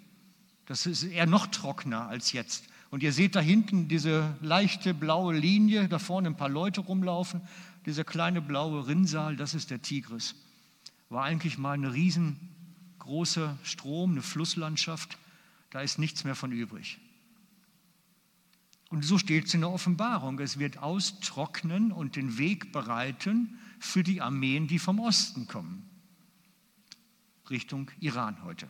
Das 0.66 0.86
ist 0.86 1.04
eher 1.04 1.26
noch 1.26 1.46
trockener 1.46 2.08
als 2.08 2.32
jetzt. 2.32 2.64
Und 2.90 3.02
ihr 3.02 3.12
seht 3.12 3.34
da 3.34 3.40
hinten 3.40 3.88
diese 3.88 4.36
leichte 4.40 4.94
blaue 4.94 5.36
Linie, 5.36 5.88
da 5.88 5.98
vorne 5.98 6.28
ein 6.28 6.36
paar 6.36 6.48
Leute 6.48 6.80
rumlaufen. 6.80 7.40
Dieser 7.86 8.04
kleine 8.04 8.40
blaue 8.40 8.86
Rinnsal, 8.86 9.36
das 9.36 9.54
ist 9.54 9.70
der 9.70 9.82
Tigris. 9.82 10.34
War 11.10 11.24
eigentlich 11.24 11.58
mal 11.58 11.72
eine 11.72 11.92
riesengroße 11.92 13.58
Strom, 13.62 14.12
eine 14.12 14.22
Flusslandschaft. 14.22 15.18
Da 15.70 15.80
ist 15.80 15.98
nichts 15.98 16.24
mehr 16.24 16.34
von 16.34 16.52
übrig. 16.52 16.98
Und 18.94 19.04
so 19.04 19.18
steht 19.18 19.46
es 19.46 19.54
in 19.54 19.62
der 19.62 19.70
Offenbarung. 19.70 20.38
Es 20.38 20.60
wird 20.60 20.78
austrocknen 20.78 21.90
und 21.90 22.14
den 22.14 22.38
Weg 22.38 22.70
bereiten 22.70 23.58
für 23.80 24.04
die 24.04 24.20
Armeen, 24.20 24.68
die 24.68 24.78
vom 24.78 25.00
Osten 25.00 25.48
kommen, 25.48 25.82
Richtung 27.50 27.90
Iran 27.98 28.44
heute. 28.44 28.68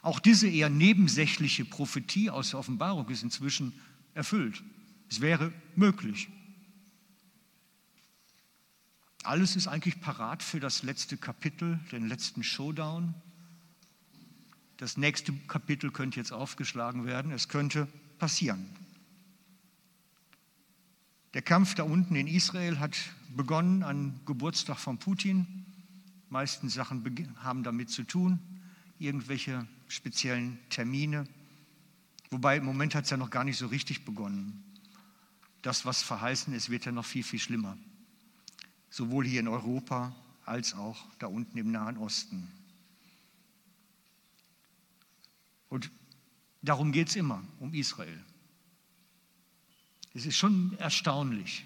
Auch 0.00 0.20
diese 0.20 0.48
eher 0.48 0.70
nebensächliche 0.70 1.66
Prophetie 1.66 2.30
aus 2.30 2.52
der 2.52 2.60
Offenbarung 2.60 3.06
ist 3.10 3.22
inzwischen 3.22 3.78
erfüllt. 4.14 4.64
Es 5.10 5.20
wäre 5.20 5.52
möglich. 5.76 6.30
Alles 9.22 9.54
ist 9.54 9.68
eigentlich 9.68 10.00
parat 10.00 10.42
für 10.42 10.60
das 10.60 10.82
letzte 10.82 11.18
Kapitel, 11.18 11.78
den 11.92 12.08
letzten 12.08 12.42
Showdown. 12.42 13.14
Das 14.78 14.96
nächste 14.96 15.32
Kapitel 15.48 15.90
könnte 15.90 16.20
jetzt 16.20 16.32
aufgeschlagen 16.32 17.04
werden. 17.04 17.32
Es 17.32 17.48
könnte 17.48 17.88
passieren. 18.18 18.64
Der 21.34 21.42
Kampf 21.42 21.74
da 21.74 21.82
unten 21.82 22.14
in 22.14 22.26
Israel 22.26 22.78
hat 22.78 22.96
begonnen 23.36 23.82
an 23.82 24.20
Geburtstag 24.24 24.78
von 24.78 24.98
Putin. 24.98 25.66
Die 26.28 26.32
meisten 26.32 26.68
Sachen 26.68 27.04
haben 27.42 27.64
damit 27.64 27.90
zu 27.90 28.04
tun, 28.04 28.38
irgendwelche 28.98 29.66
speziellen 29.88 30.58
Termine. 30.70 31.26
Wobei 32.30 32.56
im 32.56 32.64
Moment 32.64 32.94
hat 32.94 33.04
es 33.04 33.10
ja 33.10 33.16
noch 33.16 33.30
gar 33.30 33.44
nicht 33.44 33.58
so 33.58 33.66
richtig 33.66 34.04
begonnen. 34.04 34.62
Das, 35.62 35.86
was 35.86 36.02
verheißen 36.02 36.54
ist, 36.54 36.70
wird 36.70 36.84
ja 36.84 36.92
noch 36.92 37.04
viel, 37.04 37.24
viel 37.24 37.40
schlimmer. 37.40 37.76
Sowohl 38.90 39.26
hier 39.26 39.40
in 39.40 39.48
Europa 39.48 40.14
als 40.44 40.74
auch 40.74 41.04
da 41.18 41.26
unten 41.26 41.58
im 41.58 41.72
Nahen 41.72 41.98
Osten. 41.98 42.48
Und 45.68 45.90
darum 46.62 46.92
geht 46.92 47.08
es 47.08 47.16
immer, 47.16 47.42
um 47.58 47.74
Israel. 47.74 48.24
Es 50.14 50.26
ist 50.26 50.36
schon 50.36 50.76
erstaunlich. 50.78 51.64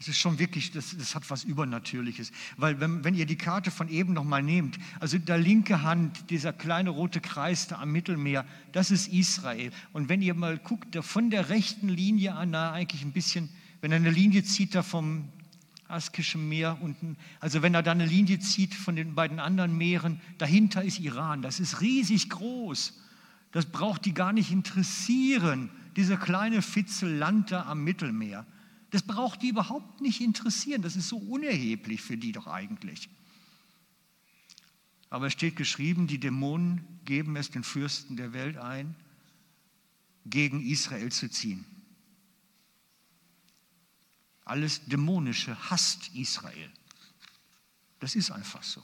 Es 0.00 0.06
ist 0.06 0.18
schon 0.18 0.38
wirklich, 0.38 0.70
das, 0.70 0.96
das 0.96 1.16
hat 1.16 1.28
was 1.28 1.42
Übernatürliches. 1.42 2.30
Weil 2.56 2.78
wenn, 2.78 3.02
wenn 3.02 3.14
ihr 3.14 3.26
die 3.26 3.36
Karte 3.36 3.72
von 3.72 3.88
eben 3.88 4.12
nochmal 4.12 4.44
nehmt, 4.44 4.78
also 5.00 5.18
der 5.18 5.38
linke 5.38 5.82
Hand, 5.82 6.30
dieser 6.30 6.52
kleine 6.52 6.90
rote 6.90 7.20
Kreis 7.20 7.66
da 7.66 7.80
am 7.80 7.90
Mittelmeer, 7.90 8.46
das 8.70 8.92
ist 8.92 9.08
Israel. 9.08 9.72
Und 9.92 10.08
wenn 10.08 10.22
ihr 10.22 10.34
mal 10.34 10.56
guckt, 10.56 10.96
von 11.04 11.30
der 11.30 11.48
rechten 11.48 11.88
Linie 11.88 12.34
an, 12.34 12.50
na, 12.50 12.70
eigentlich 12.70 13.02
ein 13.02 13.12
bisschen, 13.12 13.48
wenn 13.80 13.90
er 13.90 13.96
eine 13.96 14.10
Linie 14.10 14.44
zieht 14.44 14.76
da 14.76 14.84
vom 14.84 15.32
Askischen 15.88 16.48
Meer 16.48 16.78
unten. 16.80 17.16
Also 17.40 17.62
wenn 17.62 17.74
er 17.74 17.82
da 17.82 17.92
eine 17.92 18.06
Linie 18.06 18.38
zieht 18.38 18.74
von 18.74 18.94
den 18.94 19.14
beiden 19.14 19.40
anderen 19.40 19.76
Meeren, 19.76 20.20
dahinter 20.36 20.84
ist 20.84 21.00
Iran. 21.00 21.42
Das 21.42 21.60
ist 21.60 21.80
riesig 21.80 22.30
groß. 22.30 23.00
Das 23.52 23.66
braucht 23.66 24.04
die 24.04 24.14
gar 24.14 24.32
nicht 24.32 24.52
interessieren, 24.52 25.70
diese 25.96 26.16
kleine 26.16 26.62
Fitzel 26.62 27.16
Land 27.16 27.50
da 27.50 27.64
am 27.66 27.82
Mittelmeer. 27.82 28.46
Das 28.90 29.02
braucht 29.02 29.42
die 29.42 29.48
überhaupt 29.48 30.00
nicht 30.00 30.20
interessieren. 30.20 30.82
Das 30.82 30.96
ist 30.96 31.08
so 31.08 31.16
unerheblich 31.16 32.02
für 32.02 32.16
die 32.16 32.32
doch 32.32 32.46
eigentlich. 32.46 33.08
Aber 35.10 35.26
es 35.26 35.32
steht 35.32 35.56
geschrieben, 35.56 36.06
die 36.06 36.20
Dämonen 36.20 36.84
geben 37.04 37.36
es 37.36 37.50
den 37.50 37.64
Fürsten 37.64 38.16
der 38.16 38.32
Welt 38.32 38.58
ein, 38.58 38.94
gegen 40.26 40.60
Israel 40.60 41.10
zu 41.10 41.30
ziehen. 41.30 41.64
Alles 44.48 44.84
Dämonische 44.86 45.56
hasst 45.70 46.14
Israel. 46.14 46.70
Das 48.00 48.14
ist 48.14 48.30
einfach 48.30 48.62
so. 48.62 48.82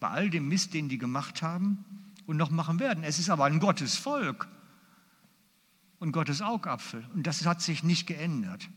Bei 0.00 0.08
all 0.08 0.30
dem 0.30 0.48
Mist, 0.48 0.74
den 0.74 0.88
die 0.88 0.98
gemacht 0.98 1.42
haben 1.42 1.84
und 2.26 2.36
noch 2.36 2.50
machen 2.50 2.80
werden. 2.80 3.04
Es 3.04 3.18
ist 3.18 3.30
aber 3.30 3.44
ein 3.44 3.60
Gottes 3.60 3.96
Volk 3.96 4.48
und 5.98 6.12
Gottes 6.12 6.42
Augapfel. 6.42 7.04
Und 7.14 7.26
das 7.26 7.46
hat 7.46 7.62
sich 7.62 7.82
nicht 7.82 8.06
geändert. 8.06 8.68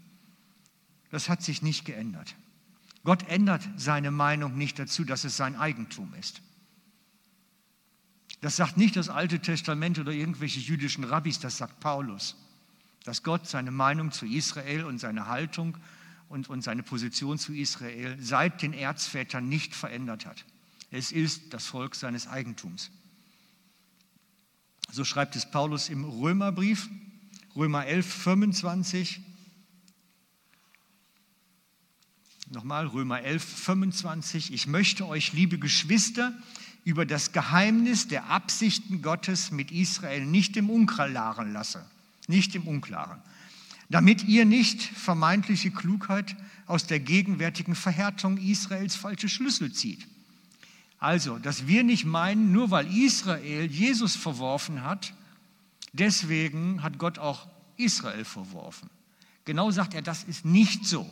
Das 1.10 1.28
hat 1.28 1.42
sich 1.42 1.62
nicht 1.62 1.86
geändert. 1.86 2.36
Gott 3.04 3.28
ändert 3.28 3.68
seine 3.76 4.12
Meinung 4.12 4.58
nicht 4.58 4.78
dazu, 4.78 5.04
dass 5.04 5.24
es 5.24 5.38
sein 5.38 5.56
Eigentum 5.56 6.14
ist. 6.16 6.42
Das 8.42 8.56
sagt 8.56 8.78
nicht 8.78 8.96
das 8.96 9.10
Alte 9.10 9.40
Testament 9.40 10.00
oder 10.00 10.12
irgendwelche 10.12 10.60
jüdischen 10.60 11.04
Rabbis, 11.04 11.40
das 11.40 11.58
sagt 11.58 11.80
Paulus. 11.80 12.36
Dass 13.04 13.24
Gott 13.24 13.48
seine 13.48 13.72
Meinung 13.72 14.12
zu 14.12 14.26
Israel 14.26 14.86
und 14.86 15.00
seine 15.00 15.28
Haltung 15.28 15.78
und, 16.28 16.50
und 16.50 16.62
seine 16.62 16.84
Position 16.84 17.38
zu 17.38 17.54
Israel 17.54 18.18
seit 18.22 18.62
den 18.62 18.74
Erzvätern 18.74 19.50
nicht 19.50 19.76
verändert 19.76 20.26
hat. 20.26 20.46
Es 20.92 21.12
ist 21.12 21.54
das 21.54 21.66
Volk 21.66 21.96
seines 21.96 22.28
Eigentums. 22.28 22.92
So 24.92 25.04
schreibt 25.04 25.36
es 25.36 25.50
Paulus 25.50 25.90
im 25.90 26.04
Römerbrief, 26.04 26.90
Römer 27.56 27.86
11, 27.86 28.06
25. 28.06 29.22
Nochmal, 32.52 32.88
Römer 32.88 33.22
11, 33.22 33.44
25. 33.44 34.54
Ich 34.54 34.66
möchte 34.66 35.08
euch, 35.08 35.34
liebe 35.34 35.60
Geschwister, 35.60 36.34
über 36.84 37.06
das 37.06 37.32
Geheimnis 37.32 38.08
der 38.08 38.30
Absichten 38.30 39.04
Gottes 39.04 39.52
mit 39.52 39.72
Israel 39.72 40.26
nicht 40.26 40.58
im 40.58 40.70
Unklaren 40.72 41.54
lassen. 41.54 41.82
Nicht 42.30 42.54
im 42.54 42.68
Unklaren. 42.68 43.22
Damit 43.90 44.24
ihr 44.26 44.46
nicht 44.46 44.84
vermeintliche 44.84 45.72
Klugheit 45.72 46.36
aus 46.68 46.86
der 46.86 47.00
gegenwärtigen 47.00 47.74
Verhärtung 47.74 48.38
Israels 48.38 48.96
falsche 48.96 49.28
Schlüssel 49.28 49.74
zieht. 49.74 50.08
Also, 51.00 51.40
dass 51.40 51.66
wir 51.66 51.84
nicht 51.84 52.06
meinen, 52.06 52.52
nur 52.52 52.70
weil 52.70 52.86
Israel 52.96 53.66
Jesus 53.66 54.16
verworfen 54.16 54.84
hat, 54.84 55.16
deswegen 55.92 56.84
hat 56.84 57.00
Gott 57.00 57.18
auch 57.18 57.48
Israel 57.78 58.26
verworfen. 58.26 58.92
Genau 59.46 59.72
sagt 59.72 59.96
er, 59.96 60.04
das 60.04 60.24
ist 60.24 60.46
nicht 60.46 60.86
so. 60.86 61.10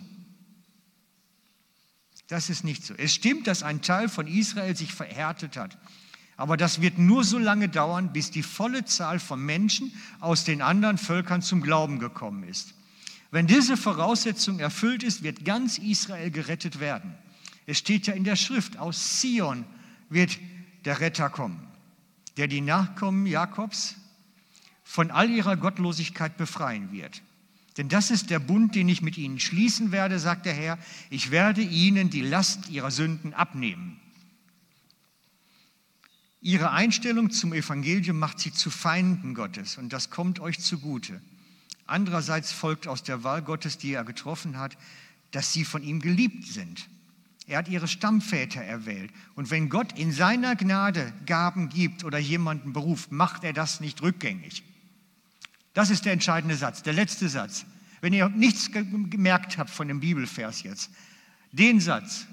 Das 2.27 2.51
ist 2.51 2.63
nicht 2.63 2.85
so. 2.85 2.93
Es 2.93 3.15
stimmt, 3.15 3.47
dass 3.47 3.63
ein 3.63 3.81
Teil 3.81 4.07
von 4.07 4.27
Israel 4.27 4.75
sich 4.75 4.93
verhärtet 4.93 5.57
hat. 5.57 5.79
Aber 6.37 6.55
das 6.55 6.81
wird 6.81 6.99
nur 6.99 7.23
so 7.23 7.39
lange 7.39 7.67
dauern, 7.67 8.13
bis 8.13 8.29
die 8.29 8.43
volle 8.43 8.85
Zahl 8.85 9.19
von 9.19 9.43
Menschen 9.43 9.91
aus 10.19 10.43
den 10.43 10.61
anderen 10.61 10.99
Völkern 10.99 11.41
zum 11.41 11.61
Glauben 11.61 11.97
gekommen 11.97 12.43
ist. 12.43 12.75
Wenn 13.31 13.47
diese 13.47 13.75
Voraussetzung 13.75 14.59
erfüllt 14.59 15.03
ist, 15.03 15.23
wird 15.23 15.43
ganz 15.43 15.79
Israel 15.79 16.31
gerettet 16.31 16.79
werden. 16.79 17.15
Es 17.65 17.79
steht 17.79 18.07
ja 18.07 18.13
in 18.13 18.23
der 18.23 18.35
Schrift, 18.35 18.77
aus 18.77 19.19
Zion 19.19 19.65
wird 20.09 20.37
der 20.85 21.01
Retter 21.01 21.29
kommen, 21.29 21.59
der 22.37 22.47
die 22.47 22.61
Nachkommen 22.61 23.25
Jakobs 23.25 23.95
von 24.83 25.11
all 25.11 25.29
ihrer 25.29 25.57
Gottlosigkeit 25.57 26.37
befreien 26.37 26.91
wird. 26.91 27.21
Denn 27.77 27.89
das 27.89 28.09
ist 28.09 28.29
der 28.29 28.39
Bund, 28.39 28.73
den 28.73 28.87
ich 28.89 29.01
mit 29.01 29.17
ihnen 29.17 29.39
schließen 29.39 29.91
werde, 29.91 30.17
sagt 30.19 30.45
der 30.45 30.53
Herr. 30.53 30.79
Ich 31.09 31.29
werde 31.29 31.61
ihnen 31.61 32.09
die 32.09 32.21
Last 32.21 32.69
ihrer 32.69 32.89
Sünden 32.89 33.33
abnehmen. 33.33 33.99
Ihre 36.41 36.71
Einstellung 36.71 37.31
zum 37.31 37.53
Evangelium 37.53 38.19
macht 38.19 38.39
sie 38.39 38.53
zu 38.53 38.69
Feinden 38.69 39.33
Gottes 39.33 39.77
und 39.77 39.91
das 39.91 40.09
kommt 40.09 40.39
euch 40.39 40.59
zugute. 40.59 41.21
Andererseits 41.87 42.51
folgt 42.51 42.87
aus 42.87 43.03
der 43.03 43.23
Wahl 43.23 43.41
Gottes, 43.41 43.77
die 43.77 43.93
er 43.93 44.03
getroffen 44.03 44.57
hat, 44.57 44.77
dass 45.31 45.53
sie 45.53 45.65
von 45.65 45.83
ihm 45.83 45.99
geliebt 45.99 46.45
sind. 46.45 46.87
Er 47.47 47.59
hat 47.59 47.69
ihre 47.69 47.87
Stammväter 47.87 48.61
erwählt. 48.61 49.09
Und 49.35 49.49
wenn 49.51 49.69
Gott 49.69 49.97
in 49.97 50.11
seiner 50.11 50.57
Gnade 50.57 51.13
Gaben 51.25 51.69
gibt 51.69 52.03
oder 52.03 52.17
jemanden 52.17 52.73
beruft, 52.73 53.13
macht 53.13 53.45
er 53.45 53.53
das 53.53 53.79
nicht 53.79 54.01
rückgängig. 54.01 54.63
Das 55.73 55.89
ist 55.89 56.05
der 56.05 56.13
entscheidende 56.13 56.57
Satz, 56.57 56.83
der 56.83 56.93
letzte 56.93 57.29
Satz. 57.29 57.65
Wenn 58.01 58.11
ihr 58.13 58.27
nichts 58.29 58.71
gemerkt 58.71 59.57
habt 59.57 59.69
von 59.69 59.87
dem 59.87 60.01
Bibelvers 60.01 60.63
jetzt, 60.63 60.91
den 61.53 61.79
Satz, 61.79 62.27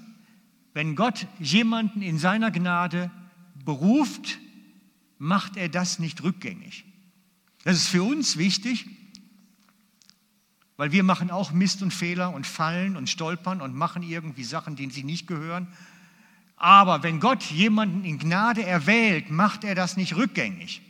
wenn 0.73 0.95
Gott 0.95 1.27
jemanden 1.39 2.01
in 2.01 2.19
seiner 2.19 2.51
Gnade 2.51 3.09
beruft, 3.65 4.39
macht 5.17 5.57
er 5.57 5.69
das 5.69 5.99
nicht 5.99 6.23
rückgängig. 6.23 6.85
Das 7.63 7.77
ist 7.77 7.87
für 7.87 8.03
uns 8.03 8.37
wichtig, 8.37 8.85
weil 10.77 10.91
wir 10.91 11.03
machen 11.03 11.31
auch 11.31 11.51
Mist 11.51 11.81
und 11.81 11.91
Fehler 11.91 12.33
und 12.33 12.45
fallen 12.45 12.95
und 12.95 13.09
stolpern 13.09 13.61
und 13.61 13.73
machen 13.75 14.03
irgendwie 14.03 14.43
Sachen, 14.43 14.75
die 14.75 14.89
sich 14.89 15.03
nicht 15.03 15.25
gehören. 15.25 15.67
Aber 16.57 17.03
wenn 17.03 17.19
Gott 17.19 17.43
jemanden 17.43 18.03
in 18.03 18.19
Gnade 18.19 18.63
erwählt, 18.63 19.29
macht 19.29 19.63
er 19.63 19.75
das 19.75 19.97
nicht 19.97 20.15
rückgängig. 20.15 20.81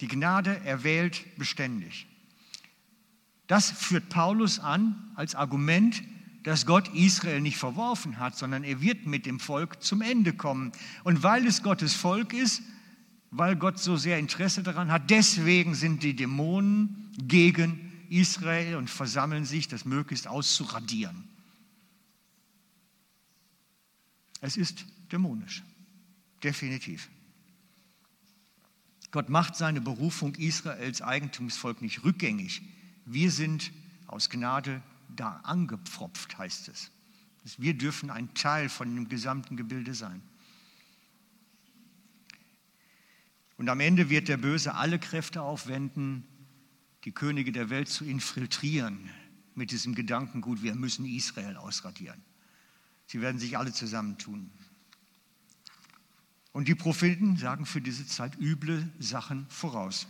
Die 0.00 0.08
Gnade 0.08 0.60
erwählt 0.64 1.24
beständig. 1.38 2.06
Das 3.46 3.70
führt 3.70 4.08
Paulus 4.08 4.58
an 4.58 5.10
als 5.16 5.34
Argument, 5.34 6.02
dass 6.42 6.66
Gott 6.66 6.88
Israel 6.94 7.40
nicht 7.40 7.58
verworfen 7.58 8.18
hat, 8.18 8.36
sondern 8.36 8.64
er 8.64 8.80
wird 8.80 9.06
mit 9.06 9.26
dem 9.26 9.40
Volk 9.40 9.82
zum 9.82 10.00
Ende 10.00 10.32
kommen. 10.32 10.72
Und 11.04 11.22
weil 11.22 11.46
es 11.46 11.62
Gottes 11.62 11.94
Volk 11.94 12.32
ist, 12.32 12.62
weil 13.30 13.56
Gott 13.56 13.78
so 13.78 13.96
sehr 13.96 14.18
Interesse 14.18 14.62
daran 14.62 14.90
hat, 14.90 15.10
deswegen 15.10 15.74
sind 15.74 16.02
die 16.02 16.16
Dämonen 16.16 17.12
gegen 17.18 17.92
Israel 18.08 18.76
und 18.76 18.90
versammeln 18.90 19.44
sich, 19.44 19.68
das 19.68 19.84
möglichst 19.84 20.26
auszuradieren. 20.26 21.24
Es 24.40 24.56
ist 24.56 24.84
dämonisch, 25.12 25.62
definitiv. 26.42 27.08
Gott 29.10 29.28
macht 29.28 29.56
seine 29.56 29.80
Berufung 29.80 30.34
Israels 30.36 31.02
Eigentumsvolk 31.02 31.82
nicht 31.82 32.04
rückgängig. 32.04 32.62
Wir 33.04 33.30
sind 33.30 33.70
aus 34.06 34.30
Gnade 34.30 34.82
da 35.16 35.36
angepfropft, 35.44 36.38
heißt 36.38 36.68
es. 36.68 36.90
Wir 37.58 37.74
dürfen 37.74 38.10
ein 38.10 38.32
Teil 38.34 38.68
von 38.68 38.94
dem 38.94 39.08
gesamten 39.08 39.56
Gebilde 39.56 39.94
sein. 39.94 40.22
Und 43.56 43.68
am 43.68 43.80
Ende 43.80 44.08
wird 44.08 44.28
der 44.28 44.36
Böse 44.36 44.74
alle 44.74 44.98
Kräfte 44.98 45.42
aufwenden, 45.42 46.24
die 47.04 47.12
Könige 47.12 47.52
der 47.52 47.70
Welt 47.70 47.88
zu 47.88 48.04
infiltrieren 48.04 49.10
mit 49.54 49.70
diesem 49.70 49.94
Gedankengut, 49.94 50.62
wir 50.62 50.74
müssen 50.74 51.04
Israel 51.04 51.56
ausradieren. 51.56 52.22
Sie 53.06 53.20
werden 53.20 53.38
sich 53.38 53.58
alle 53.58 53.72
zusammentun. 53.72 54.50
Und 56.52 56.68
die 56.68 56.74
Propheten 56.74 57.36
sagen 57.36 57.66
für 57.66 57.80
diese 57.80 58.06
Zeit 58.06 58.38
üble 58.38 58.88
Sachen 58.98 59.46
voraus. 59.48 60.06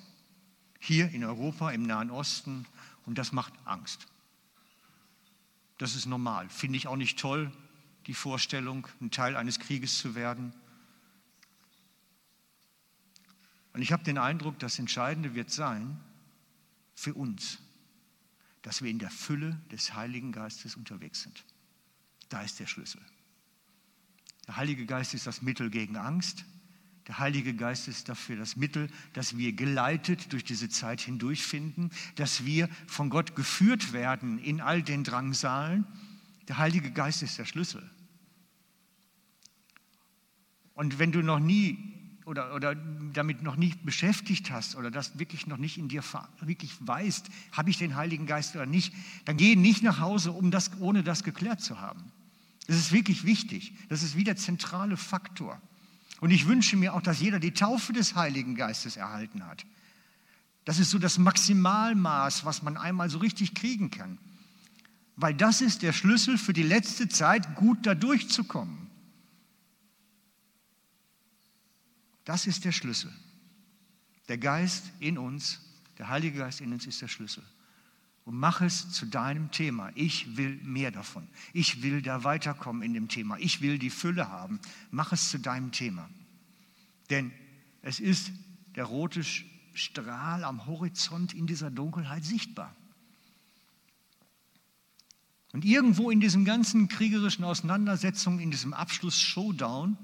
Hier 0.78 1.10
in 1.10 1.24
Europa, 1.24 1.70
im 1.70 1.82
Nahen 1.82 2.10
Osten. 2.10 2.66
Und 3.04 3.18
das 3.18 3.32
macht 3.32 3.52
Angst. 3.64 4.06
Das 5.80 5.94
ist 5.94 6.04
normal. 6.04 6.46
Finde 6.50 6.76
ich 6.76 6.88
auch 6.88 6.96
nicht 6.96 7.18
toll, 7.18 7.50
die 8.06 8.12
Vorstellung, 8.12 8.86
ein 9.00 9.10
Teil 9.10 9.34
eines 9.34 9.58
Krieges 9.58 9.96
zu 9.96 10.14
werden. 10.14 10.52
Und 13.72 13.80
ich 13.80 13.90
habe 13.90 14.04
den 14.04 14.18
Eindruck, 14.18 14.58
das 14.58 14.78
Entscheidende 14.78 15.34
wird 15.34 15.50
sein 15.50 15.98
für 16.94 17.14
uns, 17.14 17.60
dass 18.60 18.82
wir 18.82 18.90
in 18.90 18.98
der 18.98 19.10
Fülle 19.10 19.58
des 19.72 19.94
Heiligen 19.94 20.32
Geistes 20.32 20.76
unterwegs 20.76 21.22
sind. 21.22 21.46
Da 22.28 22.42
ist 22.42 22.60
der 22.60 22.66
Schlüssel. 22.66 23.00
Der 24.48 24.56
Heilige 24.56 24.84
Geist 24.84 25.14
ist 25.14 25.26
das 25.26 25.40
Mittel 25.40 25.70
gegen 25.70 25.96
Angst. 25.96 26.44
Der 27.11 27.18
Heilige 27.18 27.55
Geist 27.55 27.88
ist 27.88 28.09
dafür 28.09 28.37
das 28.37 28.55
Mittel, 28.55 28.88
dass 29.14 29.37
wir 29.37 29.53
geleitet 29.53 30.33
durch 30.33 30.44
diese 30.44 30.68
Zeit 30.68 31.01
hindurchfinden, 31.01 31.90
dass 32.14 32.44
wir 32.44 32.68
von 32.87 33.11
Gott 33.11 33.35
geführt 33.35 33.92
werden 33.92 34.38
in 34.38 34.61
all 34.61 34.81
den 34.81 35.03
Drangsalen. 35.03 35.85
Der 36.46 36.59
Heilige 36.59 36.92
Geist 36.92 37.25
ist 37.25 37.37
der 37.37 37.46
Schlüssel. 37.46 37.83
Und 40.75 41.01
wenn 41.01 41.11
du 41.11 41.20
noch 41.20 41.40
nie 41.40 41.79
oder, 42.27 42.55
oder 42.55 42.77
damit 42.77 43.42
noch 43.42 43.57
nicht 43.57 43.85
beschäftigt 43.85 44.53
hast 44.53 44.77
oder 44.77 44.92
das 44.92 45.18
wirklich 45.18 45.49
noch 45.49 45.59
nicht 45.59 45.79
in 45.79 45.88
dir 45.88 46.05
wirklich 46.42 46.77
weißt, 46.79 47.29
habe 47.51 47.70
ich 47.70 47.77
den 47.77 47.96
Heiligen 47.96 48.27
Geist 48.27 48.55
oder 48.55 48.66
nicht, 48.66 48.94
dann 49.25 49.37
geh 49.37 49.57
nicht 49.57 49.83
nach 49.83 49.99
Hause, 49.99 50.31
um 50.31 50.53
das, 50.53 50.79
ohne 50.79 51.03
das 51.03 51.25
geklärt 51.25 51.61
zu 51.61 51.81
haben. 51.81 52.12
Das 52.68 52.77
ist 52.77 52.92
wirklich 52.92 53.25
wichtig. 53.25 53.73
Das 53.88 54.05
ist 54.05 54.16
wie 54.16 54.23
der 54.23 54.37
zentrale 54.37 54.96
Faktor. 54.96 55.61
Und 56.20 56.30
ich 56.30 56.46
wünsche 56.46 56.76
mir 56.76 56.94
auch, 56.94 57.02
dass 57.02 57.20
jeder 57.20 57.40
die 57.40 57.52
Taufe 57.52 57.92
des 57.92 58.14
Heiligen 58.14 58.54
Geistes 58.54 58.96
erhalten 58.96 59.46
hat. 59.46 59.64
Das 60.64 60.78
ist 60.78 60.90
so 60.90 60.98
das 60.98 61.18
Maximalmaß, 61.18 62.44
was 62.44 62.62
man 62.62 62.76
einmal 62.76 63.09
so 63.09 63.18
richtig 63.18 63.54
kriegen 63.54 63.90
kann. 63.90 64.18
Weil 65.16 65.35
das 65.35 65.62
ist 65.62 65.83
der 65.83 65.92
Schlüssel 65.92 66.38
für 66.38 66.52
die 66.52 66.62
letzte 66.62 67.09
Zeit, 67.09 67.54
gut 67.56 67.87
da 67.87 67.94
durchzukommen. 67.94 68.90
Das 72.24 72.46
ist 72.46 72.64
der 72.64 72.72
Schlüssel. 72.72 73.12
Der 74.28 74.38
Geist 74.38 74.92
in 75.00 75.18
uns, 75.18 75.61
Der 75.98 76.09
Heilige 76.09 76.38
Geist 76.38 76.61
in 76.61 76.72
uns 76.72 76.87
ist 76.87 77.02
der 77.02 77.09
Schlüssel. 77.09 77.42
Und 78.30 78.38
mach 78.38 78.60
es 78.60 78.92
zu 78.92 79.06
deinem 79.06 79.50
Thema. 79.50 79.90
Ich 79.96 80.36
will 80.36 80.54
mehr 80.62 80.92
davon. 80.92 81.26
Ich 81.52 81.82
will 81.82 82.00
da 82.00 82.22
weiterkommen 82.22 82.82
in 82.82 82.94
dem 82.94 83.08
Thema. 83.08 83.36
Ich 83.38 83.60
will 83.60 83.76
die 83.76 83.90
Fülle 83.90 84.28
haben. 84.28 84.60
Mach 84.92 85.10
es 85.10 85.30
zu 85.30 85.40
deinem 85.40 85.72
Thema. 85.72 86.08
Denn 87.10 87.32
es 87.82 87.98
ist 87.98 88.30
der 88.76 88.84
rote 88.84 89.24
Strahl 89.74 90.44
am 90.44 90.66
Horizont 90.66 91.34
in 91.34 91.48
dieser 91.48 91.72
Dunkelheit 91.72 92.24
sichtbar. 92.24 92.72
Und 95.50 95.64
irgendwo 95.64 96.12
in 96.12 96.20
diesen 96.20 96.44
ganzen 96.44 96.86
kriegerischen 96.86 97.44
Auseinandersetzungen, 97.44 98.38
in 98.38 98.52
diesem 98.52 98.74
Abschluss-Showdown, 98.74 99.98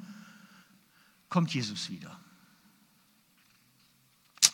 kommt 1.28 1.54
Jesus 1.54 1.90
wieder. 1.90 2.18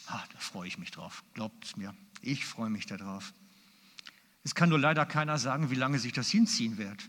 Ah, 0.08 0.22
da 0.30 0.38
freue 0.38 0.68
ich 0.68 0.76
mich 0.76 0.90
drauf. 0.90 1.24
Glaubt 1.32 1.64
es 1.64 1.78
mir. 1.78 1.94
Ich 2.20 2.44
freue 2.44 2.68
mich 2.68 2.84
darauf. 2.84 3.32
Es 4.44 4.54
kann 4.54 4.68
nur 4.68 4.78
leider 4.78 5.06
keiner 5.06 5.38
sagen, 5.38 5.70
wie 5.70 5.76
lange 5.76 5.98
sich 5.98 6.12
das 6.12 6.30
hinziehen 6.30 6.78
wird. 6.78 7.08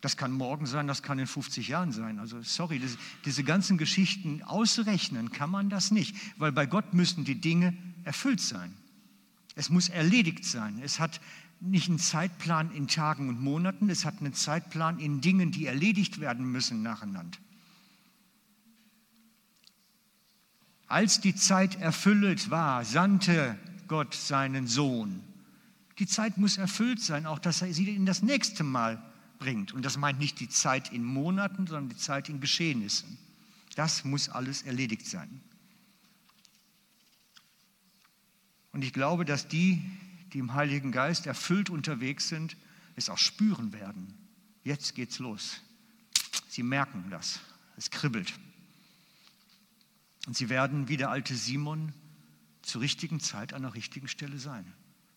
Das 0.00 0.16
kann 0.16 0.32
morgen 0.32 0.66
sein, 0.66 0.86
das 0.86 1.02
kann 1.02 1.18
in 1.18 1.26
50 1.26 1.68
Jahren 1.68 1.90
sein. 1.90 2.18
Also 2.18 2.42
sorry, 2.42 2.78
das, 2.78 2.98
diese 3.24 3.42
ganzen 3.42 3.78
Geschichten 3.78 4.42
ausrechnen 4.42 5.32
kann 5.32 5.50
man 5.50 5.70
das 5.70 5.90
nicht, 5.90 6.14
weil 6.36 6.52
bei 6.52 6.66
Gott 6.66 6.92
müssen 6.92 7.24
die 7.24 7.40
Dinge 7.40 7.74
erfüllt 8.04 8.40
sein. 8.40 8.74
Es 9.54 9.70
muss 9.70 9.88
erledigt 9.88 10.44
sein. 10.44 10.78
Es 10.82 11.00
hat 11.00 11.20
nicht 11.60 11.88
einen 11.88 11.98
Zeitplan 11.98 12.70
in 12.72 12.86
Tagen 12.86 13.28
und 13.30 13.40
Monaten, 13.40 13.88
es 13.88 14.04
hat 14.04 14.20
einen 14.20 14.34
Zeitplan 14.34 14.98
in 14.98 15.22
Dingen, 15.22 15.52
die 15.52 15.66
erledigt 15.66 16.20
werden 16.20 16.52
müssen 16.52 16.82
nacheinander. 16.82 17.38
Als 20.86 21.20
die 21.20 21.34
Zeit 21.34 21.80
erfüllt 21.80 22.50
war, 22.50 22.84
sandte 22.84 23.58
Gott 23.88 24.14
seinen 24.14 24.66
Sohn. 24.66 25.22
Die 25.98 26.06
Zeit 26.06 26.38
muss 26.38 26.56
erfüllt 26.56 27.00
sein, 27.00 27.26
auch 27.26 27.38
dass 27.38 27.62
er 27.62 27.72
sie 27.72 27.94
in 27.94 28.06
das 28.06 28.22
nächste 28.22 28.64
Mal 28.64 29.02
bringt. 29.38 29.72
Und 29.72 29.84
das 29.84 29.96
meint 29.96 30.18
nicht 30.18 30.40
die 30.40 30.48
Zeit 30.48 30.92
in 30.92 31.04
Monaten, 31.04 31.66
sondern 31.66 31.88
die 31.88 31.96
Zeit 31.96 32.28
in 32.28 32.40
Geschehnissen. 32.40 33.18
Das 33.76 34.04
muss 34.04 34.28
alles 34.28 34.62
erledigt 34.62 35.06
sein. 35.06 35.40
Und 38.72 38.82
ich 38.82 38.92
glaube, 38.92 39.24
dass 39.24 39.46
die, 39.46 39.82
die 40.32 40.38
im 40.38 40.54
Heiligen 40.54 40.90
Geist 40.90 41.26
erfüllt 41.26 41.70
unterwegs 41.70 42.28
sind, 42.28 42.56
es 42.96 43.08
auch 43.08 43.18
spüren 43.18 43.72
werden. 43.72 44.14
Jetzt 44.64 44.94
geht's 44.94 45.18
los. 45.20 45.60
Sie 46.48 46.62
merken 46.62 47.04
das. 47.10 47.40
Es 47.76 47.90
kribbelt. 47.90 48.32
Und 50.26 50.36
sie 50.36 50.48
werden 50.48 50.88
wie 50.88 50.96
der 50.96 51.10
alte 51.10 51.36
Simon 51.36 51.92
zur 52.62 52.80
richtigen 52.80 53.20
Zeit 53.20 53.52
an 53.52 53.62
der 53.62 53.74
richtigen 53.74 54.08
Stelle 54.08 54.38
sein. 54.38 54.64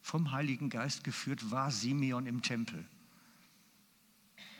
Vom 0.07 0.31
Heiligen 0.31 0.69
Geist 0.69 1.03
geführt 1.03 1.51
war 1.51 1.69
Simeon 1.69 2.27
im 2.27 2.41
Tempel. 2.41 2.85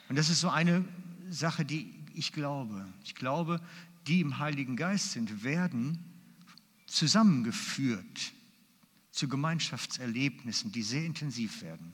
Und 0.10 0.18
das 0.18 0.28
ist 0.28 0.42
so 0.42 0.50
eine 0.50 0.84
Sache, 1.30 1.64
die 1.64 2.04
ich 2.14 2.34
glaube. 2.34 2.86
Ich 3.06 3.16
glaube, 3.16 3.62
die 4.08 4.20
im 4.20 4.40
Heiligen 4.40 4.76
Geist 4.76 5.14
sind, 5.14 5.46
werden 5.46 6.04
zusammengeführt 6.86 8.34
zu 9.12 9.30
Gemeinschaftserlebnissen, 9.30 10.74
die 10.74 10.84
sehr 10.84 11.06
intensiv 11.06 11.62
werden. 11.62 11.94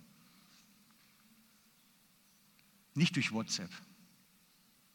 Nicht 2.95 3.15
durch 3.17 3.33
WhatsApp, 3.33 3.69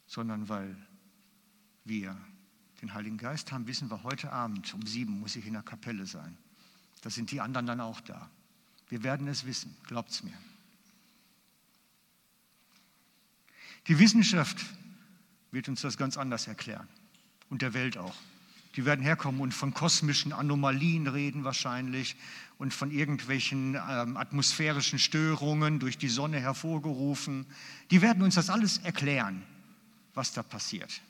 sondern 0.09 0.49
weil 0.49 0.77
wir 1.85 2.21
den 2.83 2.93
Heiligen 2.93 3.19
Geist 3.19 3.53
haben, 3.53 3.69
wissen 3.69 3.89
wir, 3.89 4.03
heute 4.03 4.33
Abend 4.33 4.75
um 4.75 4.85
sieben 4.85 5.21
muss 5.21 5.37
ich 5.37 5.47
in 5.47 5.53
der 5.53 5.63
Kapelle 5.63 6.07
sein. 6.07 6.37
Da 7.03 7.11
sind 7.11 7.31
die 7.31 7.41
anderen 7.41 7.65
dann 7.65 7.81
auch 7.81 8.01
da. 8.01 8.29
Wir 8.89 9.03
werden 9.03 9.29
es 9.29 9.45
wissen, 9.45 9.77
glaubt 9.87 10.11
es 10.11 10.23
mir. 10.23 10.37
Die 13.87 13.99
Wissenschaft 13.99 14.65
wird 15.51 15.69
uns 15.69 15.81
das 15.81 15.97
ganz 15.97 16.17
anders 16.17 16.47
erklären 16.47 16.89
und 17.49 17.63
der 17.63 17.75
Welt 17.75 17.97
auch. 17.97 18.15
Die 18.77 18.85
werden 18.85 19.03
herkommen 19.03 19.41
und 19.41 19.53
von 19.53 19.75
kosmischen 19.75 20.33
Anomalien 20.33 21.07
reden 21.07 21.43
wahrscheinlich 21.43 22.17
und 22.59 22.75
von 22.75 22.91
irgendwelchen 22.91 23.75
ähm, 23.75 24.17
atmosphärischen 24.17 24.99
Störungen 24.99 25.79
durch 25.79 25.99
die 25.99 26.09
Sonne 26.09 26.39
hervorgerufen. 26.39 27.47
Die 27.91 28.03
werden 28.03 28.23
uns 28.23 28.35
das 28.35 28.51
alles 28.51 28.79
erklären, 28.79 29.43
was 30.15 30.33
da 30.33 30.43
passiert. 30.43 31.01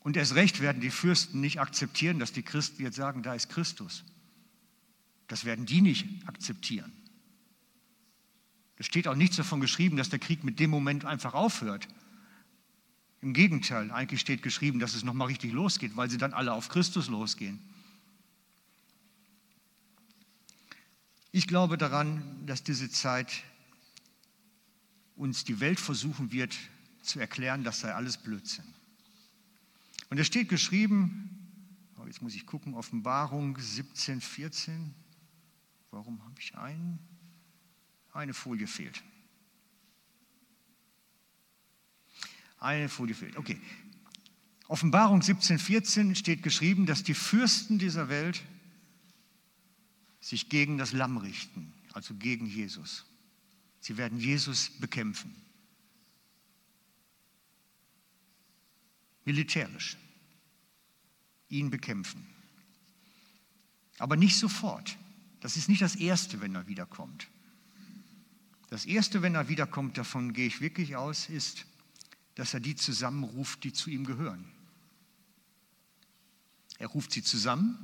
Und 0.00 0.16
erst 0.16 0.34
recht 0.34 0.60
werden 0.60 0.80
die 0.80 0.90
Fürsten 0.90 1.40
nicht 1.40 1.60
akzeptieren, 1.60 2.18
dass 2.18 2.32
die 2.32 2.42
Christen 2.42 2.82
jetzt 2.82 2.96
sagen, 2.96 3.22
da 3.22 3.34
ist 3.34 3.48
Christus. 3.48 4.04
Das 5.28 5.44
werden 5.44 5.66
die 5.66 5.80
nicht 5.80 6.06
akzeptieren. 6.26 6.92
Es 8.76 8.86
steht 8.86 9.08
auch 9.08 9.14
nichts 9.14 9.36
davon 9.36 9.60
geschrieben, 9.60 9.96
dass 9.96 10.10
der 10.10 10.18
Krieg 10.18 10.44
mit 10.44 10.58
dem 10.58 10.70
Moment 10.70 11.04
einfach 11.04 11.34
aufhört. 11.34 11.88
Im 13.20 13.32
Gegenteil, 13.32 13.90
eigentlich 13.90 14.20
steht 14.20 14.42
geschrieben, 14.42 14.80
dass 14.80 14.94
es 14.94 15.04
nochmal 15.04 15.28
richtig 15.28 15.52
losgeht, 15.52 15.96
weil 15.96 16.10
sie 16.10 16.18
dann 16.18 16.34
alle 16.34 16.52
auf 16.52 16.68
Christus 16.68 17.08
losgehen. 17.08 17.58
Ich 21.32 21.46
glaube 21.46 21.78
daran, 21.78 22.46
dass 22.46 22.62
diese 22.62 22.90
Zeit 22.90 23.42
uns 25.16 25.44
die 25.44 25.60
Welt 25.60 25.80
versuchen 25.80 26.32
wird 26.32 26.56
zu 27.02 27.20
erklären, 27.20 27.64
das 27.64 27.80
sei 27.80 27.92
alles 27.94 28.18
Blödsinn. 28.18 28.64
Und 30.10 30.18
es 30.18 30.26
steht 30.26 30.48
geschrieben, 30.48 31.28
oh, 31.98 32.06
jetzt 32.06 32.22
muss 32.22 32.34
ich 32.34 32.46
gucken, 32.46 32.74
Offenbarung 32.74 33.58
17, 33.58 34.20
14. 34.20 34.94
Warum 35.94 36.22
habe 36.24 36.34
ich 36.38 36.54
einen? 36.56 36.98
Eine 38.12 38.34
Folie 38.34 38.66
fehlt. 38.66 39.02
Eine 42.58 42.88
Folie 42.88 43.14
fehlt. 43.14 43.36
Okay. 43.36 43.60
Offenbarung 44.68 45.22
17, 45.22 45.58
14 45.58 46.16
steht 46.16 46.42
geschrieben, 46.42 46.86
dass 46.86 47.02
die 47.02 47.14
Fürsten 47.14 47.78
dieser 47.78 48.08
Welt 48.08 48.42
sich 50.20 50.48
gegen 50.48 50.78
das 50.78 50.92
Lamm 50.92 51.16
richten, 51.16 51.72
also 51.92 52.14
gegen 52.14 52.46
Jesus. 52.46 53.04
Sie 53.80 53.96
werden 53.96 54.18
Jesus 54.18 54.70
bekämpfen. 54.80 55.34
militärisch 59.24 59.96
ihn 61.48 61.70
bekämpfen. 61.70 62.26
Aber 63.98 64.16
nicht 64.16 64.38
sofort. 64.38 64.96
Das 65.44 65.58
ist 65.58 65.68
nicht 65.68 65.82
das 65.82 65.94
Erste, 65.94 66.40
wenn 66.40 66.54
er 66.54 66.68
wiederkommt. 66.68 67.28
Das 68.70 68.86
Erste, 68.86 69.20
wenn 69.20 69.34
er 69.34 69.50
wiederkommt, 69.50 69.98
davon 69.98 70.32
gehe 70.32 70.46
ich 70.46 70.62
wirklich 70.62 70.96
aus, 70.96 71.28
ist, 71.28 71.66
dass 72.34 72.54
er 72.54 72.60
die 72.60 72.76
zusammenruft, 72.76 73.62
die 73.62 73.74
zu 73.74 73.90
ihm 73.90 74.06
gehören. 74.06 74.46
Er 76.78 76.86
ruft 76.86 77.12
sie 77.12 77.22
zusammen 77.22 77.76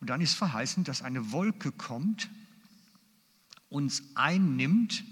und 0.00 0.10
dann 0.10 0.20
ist 0.20 0.34
verheißen, 0.34 0.84
dass 0.84 1.00
eine 1.00 1.32
Wolke 1.32 1.72
kommt, 1.72 2.28
uns 3.70 4.02
einnimmt 4.16 5.02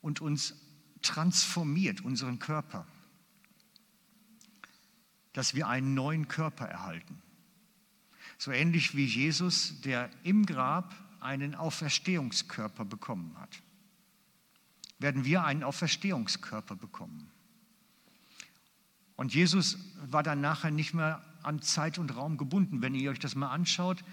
und 0.00 0.22
uns 0.22 0.54
transformiert 1.02 2.00
unseren 2.00 2.38
Körper, 2.38 2.86
dass 5.34 5.52
wir 5.52 5.68
einen 5.68 5.92
neuen 5.92 6.26
Körper 6.26 6.64
erhalten. 6.64 7.20
So 8.38 8.52
ähnlich 8.52 8.96
wie 8.96 9.04
Jesus, 9.04 9.80
der 9.82 10.08
im 10.22 10.46
Grab 10.46 10.94
einen 11.20 11.54
Auferstehungskörper 11.54 12.84
bekommen 12.84 13.36
hat, 13.38 13.60
werden 14.98 15.24
wir 15.24 15.44
einen 15.44 15.64
Auferstehungskörper 15.64 16.76
bekommen. 16.76 17.30
Und 19.16 19.34
Jesus 19.34 19.78
war 20.06 20.22
dann 20.22 20.40
nachher 20.40 20.70
nicht 20.70 20.94
mehr 20.94 21.24
an 21.42 21.60
Zeit 21.60 21.98
und 21.98 22.14
Raum 22.16 22.36
gebunden. 22.36 22.82
Wenn 22.82 22.94
ihr 22.94 23.10
euch 23.10 23.18
das 23.18 23.34
mal 23.34 23.50
anschaut, 23.50 24.04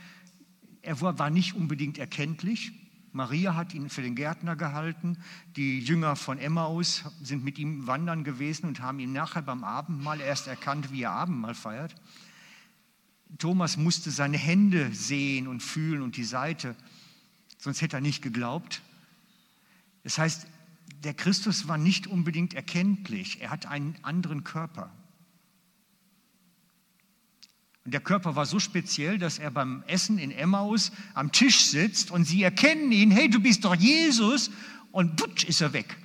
er 0.81 0.99
war 1.01 1.29
nicht 1.29 1.53
unbedingt 1.53 1.97
erkenntlich, 1.97 2.71
Maria 3.15 3.55
hat 3.55 3.73
ihn 3.73 3.89
für 3.89 4.01
den 4.01 4.13
Gärtner 4.13 4.57
gehalten. 4.57 5.17
Die 5.55 5.79
Jünger 5.79 6.17
von 6.17 6.37
Emmaus 6.37 7.05
sind 7.23 7.45
mit 7.45 7.57
ihm 7.57 7.87
wandern 7.87 8.25
gewesen 8.25 8.65
und 8.67 8.81
haben 8.81 8.99
ihn 8.99 9.13
nachher 9.13 9.41
beim 9.41 9.63
Abendmahl 9.63 10.19
erst 10.19 10.47
erkannt, 10.47 10.91
wie 10.91 11.03
er 11.03 11.11
Abendmahl 11.11 11.55
feiert. 11.55 11.95
Thomas 13.37 13.77
musste 13.77 14.11
seine 14.11 14.37
Hände 14.37 14.93
sehen 14.93 15.47
und 15.47 15.61
fühlen 15.61 16.01
und 16.01 16.17
die 16.17 16.23
Seite, 16.23 16.75
sonst 17.57 17.81
hätte 17.81 17.97
er 17.97 18.01
nicht 18.01 18.21
geglaubt. 18.21 18.81
Das 20.03 20.17
heißt, 20.17 20.47
der 21.03 21.13
Christus 21.13 21.67
war 21.67 21.77
nicht 21.77 22.07
unbedingt 22.07 22.53
erkenntlich. 22.53 23.41
Er 23.41 23.49
hat 23.49 23.65
einen 23.65 23.95
anderen 24.03 24.43
Körper. 24.43 24.91
Und 27.83 27.93
der 27.93 28.01
Körper 28.01 28.35
war 28.35 28.47
so 28.47 28.59
speziell, 28.59 29.19
dass 29.19 29.37
er 29.37 29.51
beim 29.51 29.83
Essen 29.85 30.17
in 30.17 30.31
Emmaus 30.31 30.91
am 31.13 31.31
Tisch 31.31 31.65
sitzt 31.65 32.09
und 32.09 32.25
sie 32.25 32.41
erkennen 32.41 32.91
ihn, 32.91 33.11
hey, 33.11 33.29
du 33.29 33.39
bist 33.39 33.63
doch 33.63 33.75
Jesus, 33.75 34.49
und 34.91 35.17
putsch 35.17 35.43
ist 35.43 35.61
er 35.61 35.73
weg. 35.73 35.97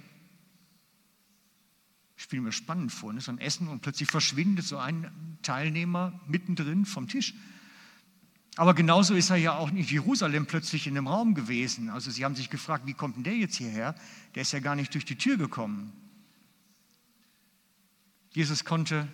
Stelle 2.31 2.43
mir 2.43 2.53
spannend 2.53 2.93
vor, 2.93 3.13
ne? 3.13 3.21
so 3.21 3.33
ein 3.33 3.39
Essen 3.39 3.67
und 3.67 3.83
plötzlich 3.83 4.09
verschwindet 4.09 4.65
so 4.65 4.79
ein 4.79 5.11
Teilnehmer 5.43 6.13
mittendrin 6.29 6.87
vom 6.87 7.09
Tisch. 7.09 7.35
Aber 8.55 8.73
genauso 8.73 9.17
ist 9.17 9.31
er 9.31 9.37
ja 9.37 9.57
auch 9.57 9.69
in 9.69 9.79
Jerusalem 9.79 10.47
plötzlich 10.47 10.87
in 10.87 10.95
dem 10.95 11.09
Raum 11.09 11.35
gewesen. 11.35 11.91
Also 11.91 12.13
sie 12.13 12.25
haben 12.25 12.37
sich 12.37 12.49
gefragt, 12.49 12.87
wie 12.87 12.95
kommt 12.95 13.17
denn 13.17 13.25
der 13.25 13.37
jetzt 13.37 13.57
hierher? 13.57 13.97
Der 14.37 14.43
ist 14.43 14.53
ja 14.53 14.61
gar 14.61 14.77
nicht 14.77 14.95
durch 14.95 15.05
die 15.05 15.17
Tür 15.17 15.39
gekommen. 15.39 15.93
Jesus 18.31 18.65
konnte 18.65 19.09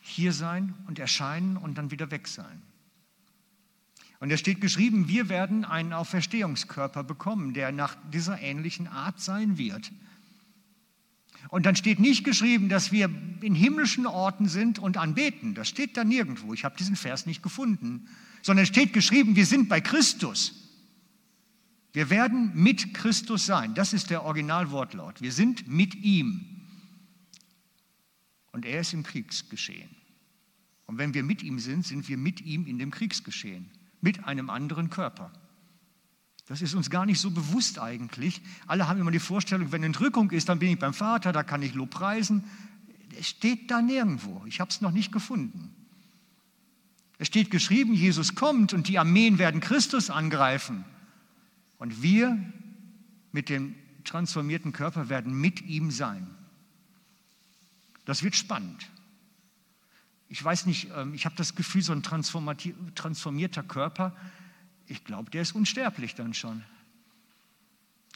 hier 0.00 0.32
sein 0.32 0.74
und 0.86 1.00
erscheinen 1.00 1.56
und 1.56 1.76
dann 1.76 1.90
wieder 1.90 2.12
weg 2.12 2.28
sein. 2.28 2.62
Und 4.20 4.30
es 4.30 4.38
steht 4.38 4.60
geschrieben, 4.60 5.08
wir 5.08 5.28
werden 5.28 5.64
einen 5.64 5.92
Auferstehungskörper 5.92 7.02
bekommen, 7.02 7.52
der 7.52 7.72
nach 7.72 7.96
dieser 8.12 8.40
ähnlichen 8.40 8.86
Art 8.86 9.18
sein 9.18 9.58
wird. 9.58 9.90
Und 11.48 11.66
dann 11.66 11.76
steht 11.76 12.00
nicht 12.00 12.24
geschrieben, 12.24 12.68
dass 12.68 12.92
wir 12.92 13.10
in 13.40 13.54
himmlischen 13.54 14.06
Orten 14.06 14.48
sind 14.48 14.78
und 14.78 14.96
anbeten. 14.96 15.54
Das 15.54 15.68
steht 15.68 15.96
da 15.96 16.04
nirgendwo. 16.04 16.52
Ich 16.54 16.64
habe 16.64 16.76
diesen 16.76 16.96
Vers 16.96 17.26
nicht 17.26 17.42
gefunden. 17.42 18.08
Sondern 18.42 18.66
steht 18.66 18.92
geschrieben, 18.92 19.36
wir 19.36 19.46
sind 19.46 19.68
bei 19.68 19.80
Christus. 19.80 20.54
Wir 21.92 22.10
werden 22.10 22.52
mit 22.54 22.94
Christus 22.94 23.46
sein. 23.46 23.74
Das 23.74 23.92
ist 23.92 24.10
der 24.10 24.24
Originalwortlaut. 24.24 25.22
Wir 25.22 25.32
sind 25.32 25.66
mit 25.66 25.94
ihm. 25.94 26.44
Und 28.52 28.64
er 28.64 28.80
ist 28.80 28.92
im 28.92 29.02
Kriegsgeschehen. 29.02 29.90
Und 30.86 30.98
wenn 30.98 31.14
wir 31.14 31.22
mit 31.22 31.42
ihm 31.42 31.58
sind, 31.58 31.86
sind 31.86 32.08
wir 32.08 32.16
mit 32.16 32.40
ihm 32.40 32.66
in 32.66 32.78
dem 32.78 32.90
Kriegsgeschehen. 32.90 33.70
Mit 34.00 34.24
einem 34.24 34.50
anderen 34.50 34.90
Körper. 34.90 35.32
Das 36.46 36.62
ist 36.62 36.74
uns 36.74 36.90
gar 36.90 37.06
nicht 37.06 37.20
so 37.20 37.30
bewusst 37.30 37.80
eigentlich. 37.80 38.40
Alle 38.66 38.86
haben 38.86 39.00
immer 39.00 39.10
die 39.10 39.18
Vorstellung, 39.18 39.72
wenn 39.72 39.82
Entrückung 39.82 40.30
ist, 40.30 40.48
dann 40.48 40.60
bin 40.60 40.70
ich 40.70 40.78
beim 40.78 40.94
Vater, 40.94 41.32
da 41.32 41.42
kann 41.42 41.62
ich 41.62 41.74
Lob 41.74 41.90
preisen. 41.90 42.44
Es 43.18 43.28
steht 43.28 43.70
da 43.70 43.82
nirgendwo. 43.82 44.44
Ich 44.46 44.60
habe 44.60 44.70
es 44.70 44.80
noch 44.80 44.92
nicht 44.92 45.10
gefunden. 45.10 45.74
Es 47.18 47.26
steht 47.28 47.50
geschrieben, 47.50 47.94
Jesus 47.94 48.34
kommt 48.34 48.74
und 48.74 48.88
die 48.88 48.98
Armeen 48.98 49.38
werden 49.38 49.60
Christus 49.60 50.10
angreifen. 50.10 50.84
Und 51.78 52.02
wir 52.02 52.38
mit 53.32 53.48
dem 53.48 53.74
transformierten 54.04 54.72
Körper 54.72 55.08
werden 55.08 55.38
mit 55.40 55.62
ihm 55.62 55.90
sein. 55.90 56.28
Das 58.04 58.22
wird 58.22 58.36
spannend. 58.36 58.88
Ich 60.28 60.42
weiß 60.42 60.66
nicht, 60.66 60.88
ähm, 60.96 61.12
ich 61.14 61.24
habe 61.24 61.34
das 61.36 61.54
Gefühl, 61.54 61.82
so 61.82 61.92
ein 61.92 62.02
transformierter 62.02 63.62
Körper, 63.62 64.14
ich 64.86 65.04
glaube, 65.04 65.30
der 65.30 65.42
ist 65.42 65.52
unsterblich 65.54 66.14
dann 66.14 66.34
schon. 66.34 66.62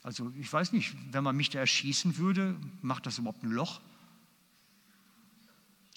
Also 0.03 0.33
ich 0.39 0.51
weiß 0.51 0.73
nicht, 0.73 0.95
wenn 1.13 1.25
man 1.25 1.37
mich 1.37 1.51
da 1.51 1.59
erschießen 1.59 2.17
würde, 2.17 2.57
macht 2.81 3.07
das 3.07 3.19
überhaupt 3.19 3.43
ein 3.43 3.51
Loch? 3.51 3.81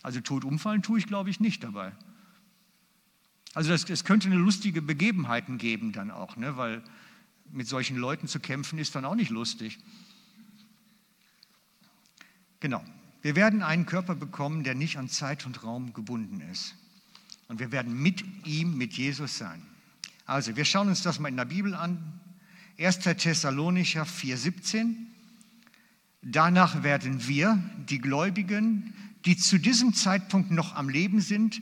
Also 0.01 0.19
tot 0.19 0.43
umfallen 0.43 0.81
tue 0.81 0.99
ich, 0.99 1.07
glaube 1.07 1.29
ich, 1.29 1.39
nicht 1.39 1.63
dabei. 1.63 1.93
Also 3.53 3.71
es 3.71 4.03
könnte 4.03 4.27
eine 4.27 4.35
lustige 4.35 4.81
Begebenheiten 4.81 5.57
geben 5.57 5.91
dann 5.91 6.11
auch, 6.11 6.35
ne? 6.35 6.57
weil 6.57 6.83
mit 7.51 7.67
solchen 7.67 7.97
Leuten 7.97 8.27
zu 8.27 8.39
kämpfen 8.39 8.79
ist 8.79 8.95
dann 8.95 9.05
auch 9.05 9.15
nicht 9.15 9.29
lustig. 9.29 9.79
Genau. 12.59 12.83
Wir 13.21 13.35
werden 13.37 13.61
einen 13.61 13.85
Körper 13.85 14.15
bekommen, 14.15 14.63
der 14.63 14.75
nicht 14.75 14.97
an 14.97 15.07
Zeit 15.07 15.45
und 15.45 15.63
Raum 15.63 15.93
gebunden 15.93 16.41
ist. 16.41 16.75
Und 17.47 17.59
wir 17.59 17.71
werden 17.71 17.93
mit 17.93 18.23
ihm, 18.45 18.77
mit 18.77 18.93
Jesus 18.93 19.37
sein. 19.37 19.61
Also, 20.25 20.55
wir 20.55 20.63
schauen 20.63 20.87
uns 20.87 21.01
das 21.01 21.19
mal 21.19 21.27
in 21.27 21.35
der 21.35 21.43
Bibel 21.45 21.75
an. 21.75 22.21
1. 22.79 22.99
Thessalonicher 22.99 24.03
4,17. 24.03 24.95
Danach 26.21 26.81
werden 26.81 27.27
wir, 27.27 27.61
die 27.89 27.99
Gläubigen, 27.99 28.93
die 29.25 29.35
zu 29.35 29.57
diesem 29.57 29.93
Zeitpunkt 29.93 30.49
noch 30.49 30.75
am 30.75 30.87
Leben 30.87 31.19
sind, 31.19 31.61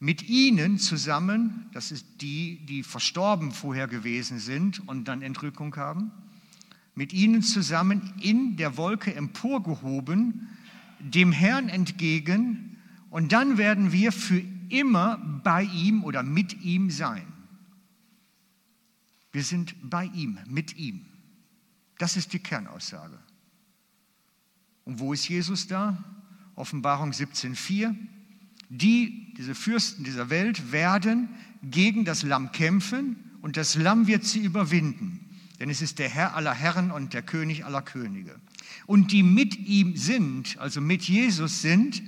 mit 0.00 0.26
ihnen 0.28 0.78
zusammen, 0.78 1.66
das 1.72 1.92
ist 1.92 2.06
die, 2.22 2.64
die 2.64 2.82
verstorben 2.82 3.52
vorher 3.52 3.88
gewesen 3.88 4.38
sind 4.38 4.86
und 4.88 5.06
dann 5.06 5.20
Entrückung 5.20 5.76
haben, 5.76 6.12
mit 6.94 7.12
ihnen 7.12 7.42
zusammen 7.42 8.14
in 8.22 8.56
der 8.56 8.78
Wolke 8.78 9.14
emporgehoben, 9.14 10.48
dem 10.98 11.30
Herrn 11.30 11.68
entgegen, 11.68 12.78
und 13.10 13.32
dann 13.32 13.58
werden 13.58 13.92
wir 13.92 14.10
für 14.10 14.42
immer 14.70 15.18
bei 15.44 15.62
ihm 15.62 16.02
oder 16.02 16.22
mit 16.22 16.62
ihm 16.62 16.90
sein. 16.90 17.33
Wir 19.34 19.42
sind 19.42 19.74
bei 19.82 20.04
ihm, 20.14 20.38
mit 20.46 20.76
ihm. 20.76 21.06
Das 21.98 22.16
ist 22.16 22.32
die 22.32 22.38
Kernaussage. 22.38 23.18
Und 24.84 25.00
wo 25.00 25.12
ist 25.12 25.28
Jesus 25.28 25.66
da? 25.66 26.04
Offenbarung 26.54 27.10
17.4. 27.10 27.96
Die, 28.68 29.34
diese 29.36 29.56
Fürsten 29.56 30.04
dieser 30.04 30.30
Welt, 30.30 30.70
werden 30.70 31.30
gegen 31.64 32.04
das 32.04 32.22
Lamm 32.22 32.52
kämpfen 32.52 33.16
und 33.42 33.56
das 33.56 33.74
Lamm 33.74 34.06
wird 34.06 34.22
sie 34.22 34.38
überwinden. 34.38 35.28
Denn 35.58 35.68
es 35.68 35.82
ist 35.82 35.98
der 35.98 36.08
Herr 36.08 36.36
aller 36.36 36.54
Herren 36.54 36.92
und 36.92 37.12
der 37.12 37.22
König 37.22 37.64
aller 37.64 37.82
Könige. 37.82 38.40
Und 38.86 39.10
die 39.10 39.24
mit 39.24 39.56
ihm 39.56 39.96
sind, 39.96 40.58
also 40.58 40.80
mit 40.80 41.02
Jesus 41.02 41.60
sind, 41.60 42.04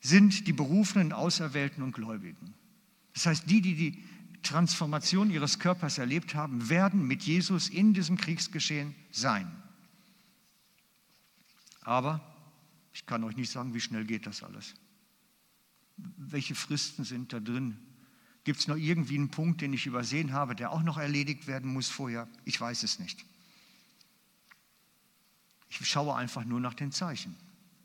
sind 0.00 0.46
die 0.46 0.54
Berufenen, 0.54 1.12
Auserwählten 1.12 1.82
und 1.82 1.92
Gläubigen. 1.92 2.54
Das 3.12 3.26
heißt, 3.26 3.50
die, 3.50 3.60
die 3.60 3.74
die 3.74 4.02
Transformation 4.44 5.30
ihres 5.30 5.58
Körpers 5.58 5.98
erlebt 5.98 6.34
haben, 6.34 6.68
werden 6.68 7.06
mit 7.06 7.22
Jesus 7.22 7.68
in 7.68 7.94
diesem 7.94 8.16
Kriegsgeschehen 8.16 8.94
sein. 9.10 9.50
Aber 11.82 12.20
ich 12.92 13.06
kann 13.06 13.24
euch 13.24 13.36
nicht 13.36 13.50
sagen, 13.50 13.74
wie 13.74 13.80
schnell 13.80 14.04
geht 14.04 14.26
das 14.26 14.42
alles. 14.42 14.74
Welche 15.96 16.54
Fristen 16.54 17.04
sind 17.04 17.32
da 17.32 17.40
drin? 17.40 17.76
Gibt 18.44 18.60
es 18.60 18.68
noch 18.68 18.76
irgendwie 18.76 19.16
einen 19.16 19.30
Punkt, 19.30 19.60
den 19.60 19.72
ich 19.72 19.86
übersehen 19.86 20.32
habe, 20.32 20.54
der 20.54 20.70
auch 20.70 20.82
noch 20.82 20.98
erledigt 20.98 21.46
werden 21.46 21.72
muss 21.72 21.88
vorher? 21.88 22.28
Ich 22.44 22.60
weiß 22.60 22.82
es 22.82 22.98
nicht. 22.98 23.24
Ich 25.68 25.88
schaue 25.88 26.14
einfach 26.14 26.44
nur 26.44 26.60
nach 26.60 26.74
den 26.74 26.92
Zeichen. 26.92 27.34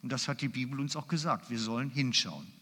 Und 0.02 0.12
das 0.12 0.28
hat 0.28 0.42
die 0.42 0.48
Bibel 0.48 0.80
uns 0.80 0.96
auch 0.96 1.08
gesagt. 1.08 1.50
Wir 1.50 1.60
sollen 1.60 1.90
hinschauen. 1.90 2.59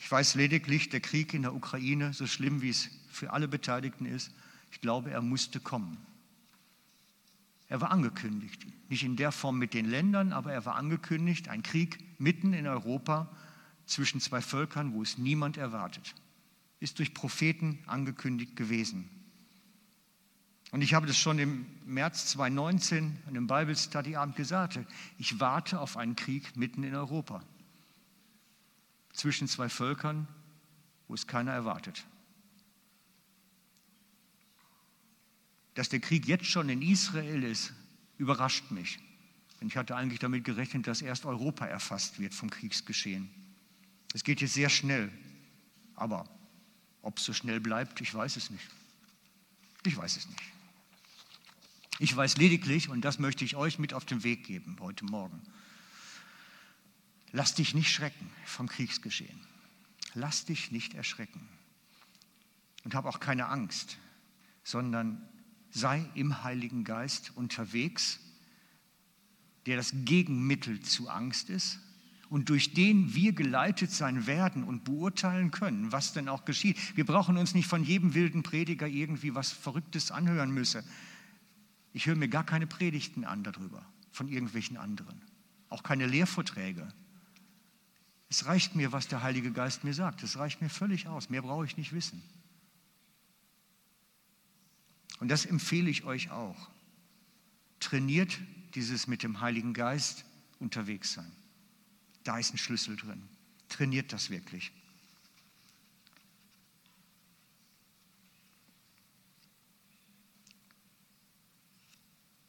Ich 0.00 0.10
weiß 0.10 0.34
lediglich, 0.34 0.88
der 0.88 1.00
Krieg 1.00 1.34
in 1.34 1.42
der 1.42 1.54
Ukraine, 1.54 2.14
so 2.14 2.26
schlimm 2.26 2.62
wie 2.62 2.70
es 2.70 2.88
für 3.10 3.32
alle 3.32 3.46
Beteiligten 3.46 4.06
ist, 4.06 4.32
ich 4.72 4.80
glaube, 4.80 5.10
er 5.10 5.20
musste 5.20 5.60
kommen. 5.60 5.98
Er 7.68 7.82
war 7.82 7.90
angekündigt. 7.90 8.66
Nicht 8.88 9.04
in 9.04 9.16
der 9.16 9.30
Form 9.30 9.58
mit 9.58 9.74
den 9.74 9.88
Ländern, 9.88 10.32
aber 10.32 10.52
er 10.52 10.64
war 10.64 10.76
angekündigt, 10.76 11.48
ein 11.48 11.62
Krieg 11.62 11.98
mitten 12.18 12.54
in 12.54 12.66
Europa 12.66 13.28
zwischen 13.84 14.20
zwei 14.20 14.40
Völkern, 14.40 14.94
wo 14.94 15.02
es 15.02 15.18
niemand 15.18 15.58
erwartet. 15.58 16.14
Ist 16.80 16.98
durch 16.98 17.12
Propheten 17.12 17.78
angekündigt 17.86 18.56
gewesen. 18.56 19.08
Und 20.70 20.80
ich 20.80 20.94
habe 20.94 21.06
das 21.06 21.18
schon 21.18 21.38
im 21.38 21.66
März 21.84 22.26
2019 22.28 23.18
an 23.26 23.28
einem 23.28 23.46
Bible 23.46 23.76
Study 23.76 24.16
Abend 24.16 24.34
gesagt. 24.34 24.78
Ich 25.18 25.40
warte 25.40 25.78
auf 25.78 25.98
einen 25.98 26.16
Krieg 26.16 26.56
mitten 26.56 26.84
in 26.84 26.94
Europa 26.94 27.42
zwischen 29.20 29.48
zwei 29.48 29.68
Völkern, 29.68 30.26
wo 31.06 31.14
es 31.14 31.26
keiner 31.26 31.52
erwartet. 31.52 32.06
Dass 35.74 35.90
der 35.90 36.00
Krieg 36.00 36.26
jetzt 36.26 36.46
schon 36.46 36.70
in 36.70 36.80
Israel 36.80 37.42
ist, 37.44 37.72
überrascht 38.16 38.70
mich. 38.70 38.98
Denn 39.60 39.68
ich 39.68 39.76
hatte 39.76 39.94
eigentlich 39.94 40.20
damit 40.20 40.44
gerechnet, 40.44 40.86
dass 40.86 41.02
erst 41.02 41.26
Europa 41.26 41.66
erfasst 41.66 42.18
wird 42.18 42.32
vom 42.32 42.48
Kriegsgeschehen. 42.48 43.28
Es 44.14 44.24
geht 44.24 44.40
jetzt 44.40 44.54
sehr 44.54 44.70
schnell. 44.70 45.12
Aber 45.94 46.26
ob 47.02 47.18
es 47.18 47.24
so 47.24 47.34
schnell 47.34 47.60
bleibt, 47.60 48.00
ich 48.00 48.12
weiß 48.14 48.36
es 48.36 48.48
nicht. 48.48 48.66
Ich 49.84 49.96
weiß 49.96 50.16
es 50.16 50.28
nicht. 50.28 50.42
Ich 51.98 52.16
weiß 52.16 52.38
lediglich, 52.38 52.88
und 52.88 53.02
das 53.02 53.18
möchte 53.18 53.44
ich 53.44 53.54
euch 53.56 53.78
mit 53.78 53.92
auf 53.92 54.06
den 54.06 54.24
Weg 54.24 54.44
geben 54.44 54.78
heute 54.80 55.04
Morgen, 55.04 55.42
Lass 57.32 57.54
dich 57.54 57.74
nicht 57.74 57.92
schrecken 57.92 58.30
vom 58.44 58.68
Kriegsgeschehen. 58.68 59.38
Lass 60.14 60.44
dich 60.44 60.72
nicht 60.72 60.94
erschrecken. 60.94 61.48
Und 62.84 62.94
hab 62.94 63.04
auch 63.04 63.20
keine 63.20 63.46
Angst, 63.46 63.98
sondern 64.64 65.28
sei 65.70 66.04
im 66.14 66.42
Heiligen 66.42 66.84
Geist 66.84 67.32
unterwegs, 67.36 68.18
der 69.66 69.76
das 69.76 69.92
Gegenmittel 70.04 70.80
zu 70.80 71.08
Angst 71.08 71.50
ist 71.50 71.78
und 72.30 72.48
durch 72.48 72.72
den 72.72 73.14
wir 73.14 73.32
geleitet 73.32 73.90
sein 73.90 74.26
werden 74.26 74.64
und 74.64 74.84
beurteilen 74.84 75.50
können, 75.50 75.92
was 75.92 76.12
denn 76.12 76.28
auch 76.28 76.44
geschieht. 76.44 76.78
Wir 76.96 77.04
brauchen 77.04 77.36
uns 77.36 77.54
nicht 77.54 77.66
von 77.66 77.84
jedem 77.84 78.14
wilden 78.14 78.42
Prediger 78.42 78.86
irgendwie 78.86 79.34
was 79.34 79.52
Verrücktes 79.52 80.10
anhören 80.10 80.50
müssen. 80.50 80.82
Ich 81.92 82.06
höre 82.06 82.16
mir 82.16 82.28
gar 82.28 82.44
keine 82.44 82.66
Predigten 82.66 83.24
an 83.24 83.42
darüber, 83.42 83.84
von 84.12 84.28
irgendwelchen 84.28 84.76
anderen. 84.76 85.20
Auch 85.68 85.82
keine 85.82 86.06
Lehrvorträge. 86.06 86.92
Es 88.30 88.46
reicht 88.46 88.76
mir, 88.76 88.92
was 88.92 89.08
der 89.08 89.22
Heilige 89.22 89.50
Geist 89.50 89.82
mir 89.82 89.92
sagt. 89.92 90.22
Es 90.22 90.38
reicht 90.38 90.62
mir 90.62 90.70
völlig 90.70 91.08
aus. 91.08 91.30
Mehr 91.30 91.42
brauche 91.42 91.64
ich 91.64 91.76
nicht 91.76 91.92
wissen. 91.92 92.22
Und 95.18 95.28
das 95.28 95.44
empfehle 95.44 95.90
ich 95.90 96.04
euch 96.04 96.30
auch. 96.30 96.70
Trainiert 97.80 98.38
dieses 98.76 99.08
mit 99.08 99.24
dem 99.24 99.40
Heiligen 99.40 99.74
Geist 99.74 100.24
unterwegs 100.60 101.12
sein. 101.12 101.30
Da 102.22 102.38
ist 102.38 102.54
ein 102.54 102.58
Schlüssel 102.58 102.96
drin. 102.96 103.28
Trainiert 103.68 104.12
das 104.12 104.30
wirklich. 104.30 104.70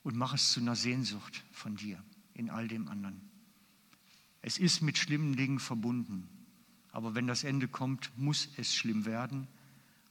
Und 0.03 0.15
mach 0.15 0.35
es 0.35 0.51
zu 0.51 0.59
einer 0.59 0.75
Sehnsucht 0.75 1.43
von 1.51 1.75
dir 1.75 2.03
in 2.35 2.51
all 2.51 2.67
dem 2.67 2.87
anderen. 2.87 3.30
Es 4.41 4.57
ist 4.57 4.81
mit 4.81 4.97
schlimmen 4.97 5.35
Dingen 5.35 5.59
verbunden. 5.59 6.27
Aber 6.91 7.15
wenn 7.15 7.27
das 7.27 7.43
Ende 7.43 7.67
kommt, 7.67 8.11
muss 8.17 8.49
es 8.57 8.75
schlimm 8.75 9.05
werden. 9.05 9.47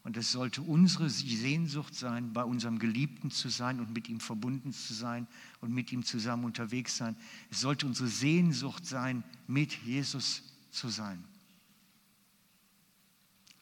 Und 0.03 0.17
es 0.17 0.33
sollte 0.33 0.63
unsere 0.63 1.11
Sehnsucht 1.11 1.95
sein, 1.95 2.33
bei 2.33 2.43
unserem 2.43 2.79
Geliebten 2.79 3.31
zu 3.31 3.51
sein 3.51 3.81
und 3.81 3.93
mit 3.93 4.09
ihm 4.09 4.19
verbunden 4.19 4.73
zu 4.73 4.95
sein 4.95 5.27
und 5.61 5.75
mit 5.75 5.93
ihm 5.93 6.05
zusammen 6.05 6.45
unterwegs 6.45 6.97
sein. 6.97 7.17
Es 7.51 7.61
sollte 7.61 7.87
unsere 7.87 8.09
Sehnsucht 8.09 8.87
sein, 8.87 9.25
mit 9.47 9.75
Jesus 9.83 10.43
zu 10.71 10.89
sein. 10.89 11.23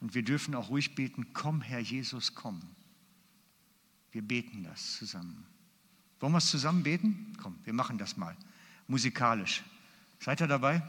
Und 0.01 0.15
wir 0.15 0.23
dürfen 0.23 0.55
auch 0.55 0.69
ruhig 0.69 0.95
beten, 0.95 1.33
komm 1.33 1.61
Herr 1.61 1.81
Jesus, 1.81 2.37
komm. 2.37 2.61
Wir 4.13 4.23
beten 4.23 4.63
das 4.63 4.97
zusammen. 4.97 5.45
Wollen 6.21 6.33
wir 6.33 6.39
es 6.39 6.51
zusammen 6.51 6.85
beten? 6.85 7.33
Komm, 7.43 7.57
wir 7.65 7.73
machen 7.73 7.99
das 7.99 8.17
mal. 8.17 8.37
Musikalisch. 8.87 9.65
Seid 10.21 10.41
ihr 10.41 10.49
dabei? 10.49 10.83